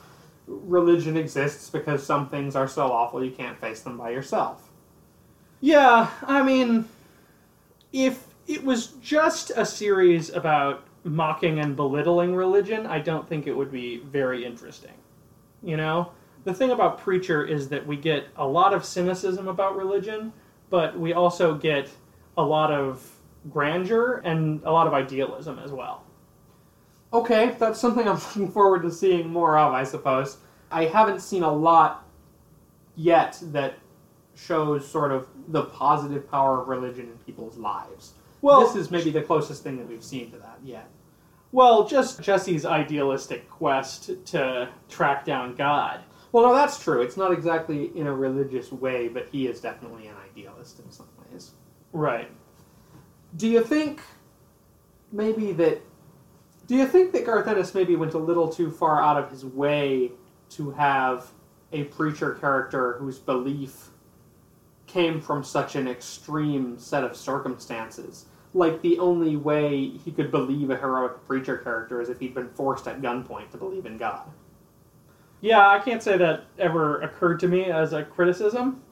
[0.47, 4.71] religion exists because some things are so awful you can't face them by yourself.
[5.59, 6.89] Yeah, I mean,
[7.93, 13.53] if it was just a series about mocking and belittling religion, I don't think it
[13.53, 14.95] would be very interesting.
[15.61, 16.13] You know?
[16.45, 20.33] The thing about Preacher is that we get a lot of cynicism about religion,
[20.71, 21.89] but we also get
[22.37, 23.10] a lot of
[23.49, 26.03] grandeur and a lot of idealism as well.
[27.13, 30.37] Okay, that's something I'm looking forward to seeing more of, I suppose.
[30.71, 32.07] I haven't seen a lot
[32.95, 33.75] yet that
[34.35, 38.13] shows sort of the positive power of religion in people's lives.
[38.41, 40.89] Well, this is maybe the closest thing that we've seen to that yet.
[41.51, 45.99] well, just Jesse's idealistic quest to track down God.
[46.31, 47.01] Well, no, that's true.
[47.01, 51.09] It's not exactly in a religious way, but he is definitely an idealist in some
[51.29, 51.51] ways.
[51.91, 52.31] Right.
[53.35, 54.01] Do you think
[55.11, 55.81] maybe that?
[56.67, 59.43] Do you think that Garth Ennis maybe went a little too far out of his
[59.45, 60.11] way
[60.51, 61.31] to have
[61.71, 63.89] a preacher character whose belief
[64.87, 68.25] came from such an extreme set of circumstances?
[68.53, 72.49] Like the only way he could believe a heroic preacher character is if he'd been
[72.49, 74.29] forced at gunpoint to believe in God.
[75.39, 78.83] Yeah, I can't say that ever occurred to me as a criticism.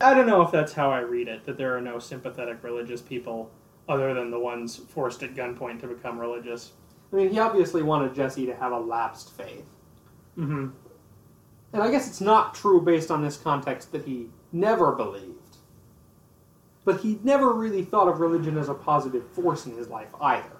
[0.00, 3.00] I don't know if that's how I read it, that there are no sympathetic religious
[3.00, 3.50] people
[3.88, 6.72] other than the ones forced at gunpoint to become religious.
[7.12, 9.64] I mean, he obviously wanted Jesse to have a lapsed faith.
[10.36, 10.68] Mm-hmm.
[11.72, 15.56] And I guess it's not true based on this context that he never believed.
[16.84, 20.56] But he never really thought of religion as a positive force in his life either.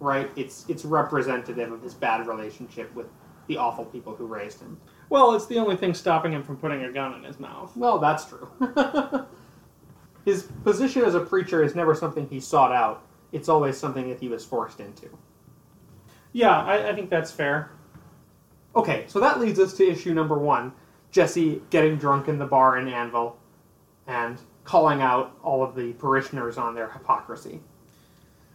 [0.00, 0.30] Right?
[0.36, 3.06] It's it's representative of his bad relationship with
[3.46, 4.80] the awful people who raised him.
[5.10, 7.76] Well, it's the only thing stopping him from putting a gun in his mouth.
[7.76, 8.48] Well, that's true.
[10.24, 13.04] his position as a preacher is never something he sought out.
[13.32, 15.10] It's always something that he was forced into.
[16.32, 17.72] Yeah, I, I think that's fair.
[18.76, 20.72] Okay, so that leads us to issue number one
[21.10, 23.34] Jesse getting drunk in the bar in Annville
[24.06, 27.60] and calling out all of the parishioners on their hypocrisy.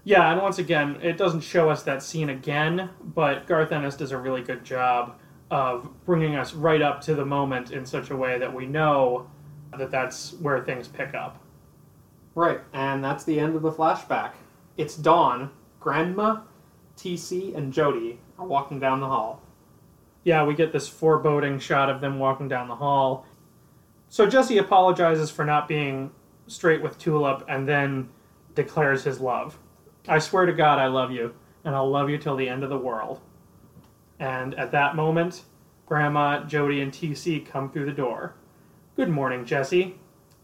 [0.05, 4.13] Yeah, and once again, it doesn't show us that scene again, but Garth Ennis does
[4.13, 5.19] a really good job
[5.51, 9.29] of bringing us right up to the moment in such a way that we know
[9.77, 11.41] that that's where things pick up.
[12.33, 14.31] Right, and that's the end of the flashback.
[14.77, 15.51] It's dawn.
[15.79, 16.41] Grandma,
[16.97, 19.41] TC, and Jody are walking down the hall.
[20.23, 23.25] Yeah, we get this foreboding shot of them walking down the hall.
[24.09, 26.11] So Jesse apologizes for not being
[26.47, 28.09] straight with Tulip and then
[28.55, 29.59] declares his love.
[30.07, 31.33] I swear to God, I love you,
[31.63, 33.21] and I'll love you till the end of the world.
[34.19, 35.43] And at that moment,
[35.85, 38.35] Grandma, Jody, and TC come through the door.
[38.95, 39.99] Good morning, Jesse.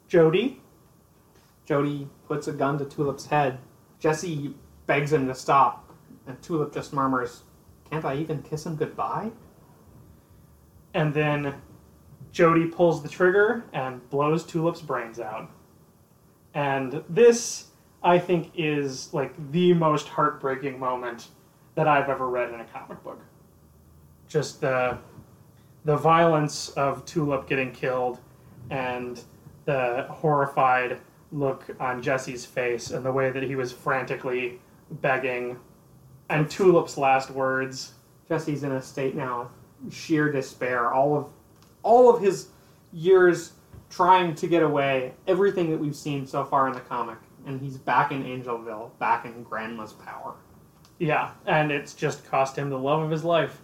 [0.08, 0.62] Jody?
[1.66, 3.60] Jody puts a gun to Tulip's head.
[4.00, 4.54] Jesse
[4.88, 5.96] begs him to stop,
[6.28, 7.44] and Tulip just murmurs,
[7.90, 9.32] Can't I even kiss him goodbye?
[10.94, 11.56] And then
[12.32, 15.50] Jody pulls the trigger and blows Tulip's brains out.
[16.54, 17.68] And this,
[18.04, 21.30] I think is like the most heartbreaking moment
[21.76, 23.22] that I've ever read in a comic book.
[24.32, 24.98] Just the
[25.84, 28.20] the violence of Tulip getting killed
[28.70, 29.22] and
[29.66, 31.00] the horrified
[31.32, 34.60] look on Jesse's face and the way that he was frantically
[35.02, 35.58] begging
[36.32, 37.94] and Tulip's last words.
[38.30, 39.50] Jesse's in a state now
[39.86, 40.94] of sheer despair.
[40.94, 41.28] All of
[41.84, 42.48] all of his
[42.94, 43.52] years
[43.90, 47.78] trying to get away, everything that we've seen so far in the comic, and he's
[47.78, 50.36] back in Angelville, back in Grandma's power.
[51.00, 53.62] Yeah, and it's just cost him the love of his life.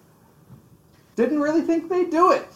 [1.18, 2.50] Didn't really think they'd do it.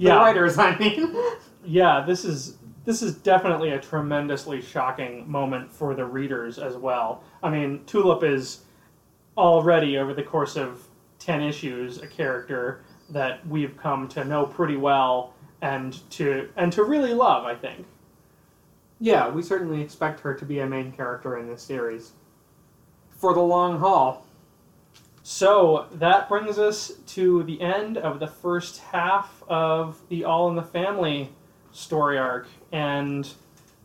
[0.00, 1.14] The Yeah, writers, I mean.
[1.64, 2.04] yeah.
[2.06, 7.24] This is this is definitely a tremendously shocking moment for the readers as well.
[7.42, 8.64] I mean, Tulip is
[9.38, 10.88] already over the course of
[11.20, 16.84] ten issues a character that we've come to know pretty well and to and to
[16.84, 17.44] really love.
[17.46, 17.86] I think.
[19.00, 22.12] yeah, we certainly expect her to be a main character in this series.
[23.10, 24.27] For the long haul.
[25.30, 30.56] So that brings us to the end of the first half of the All in
[30.56, 31.28] the Family
[31.70, 32.48] story arc.
[32.72, 33.30] And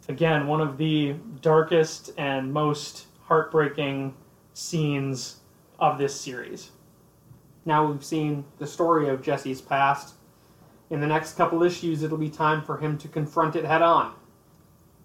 [0.08, 4.14] again, one of the darkest and most heartbreaking
[4.54, 5.42] scenes
[5.80, 6.72] of this series.
[7.66, 10.14] Now we've seen the story of Jesse's past.
[10.92, 14.14] In the next couple issues, it'll be time for him to confront it head on.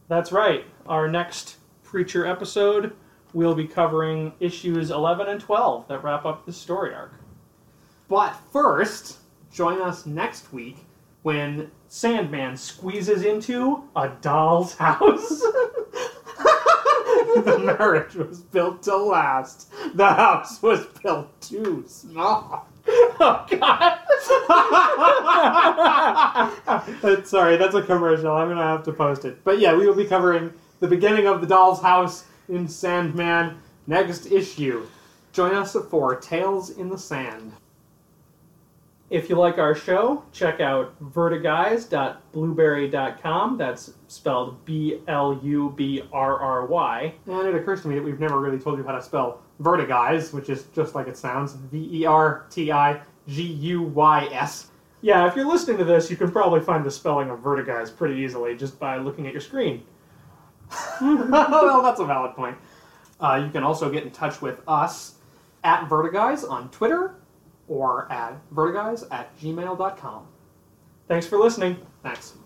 [0.07, 0.65] That's right.
[0.87, 2.95] Our next Preacher episode,
[3.33, 7.13] we'll be covering issues 11 and 12 that wrap up the story arc.
[8.09, 9.19] But first,
[9.53, 10.79] join us next week
[11.23, 15.41] when Sandman squeezes into a doll's house.
[17.45, 19.73] the marriage was built to last.
[19.95, 22.67] The house was built too small.
[22.89, 23.99] oh, God.
[27.27, 28.33] Sorry, that's a commercial.
[28.33, 29.43] I'm gonna have to post it.
[29.45, 34.27] But yeah, we will be covering the beginning of the Doll's House in Sandman next
[34.27, 34.87] issue.
[35.33, 37.53] Join us for Tales in the Sand.
[39.11, 43.57] If you like our show, check out vertiguys.blubrry.com.
[43.57, 47.15] That's spelled B L U B R R Y.
[47.27, 50.35] And it occurs to me that we've never really told you how to spell Vertiguys,
[50.35, 54.67] which is just like it sounds V E R T I G U Y S.
[55.01, 58.21] Yeah, if you're listening to this, you can probably find the spelling of vertiguys pretty
[58.21, 59.85] easily just by looking at your screen.
[61.01, 62.57] Well, that's a valid point.
[63.21, 65.15] Uh, you can also get in touch with us
[65.65, 67.17] at Vertiguys on Twitter
[67.69, 70.27] or at vertiguys at gmail.com.
[71.07, 71.77] Thanks for listening.
[72.03, 72.39] Thanks.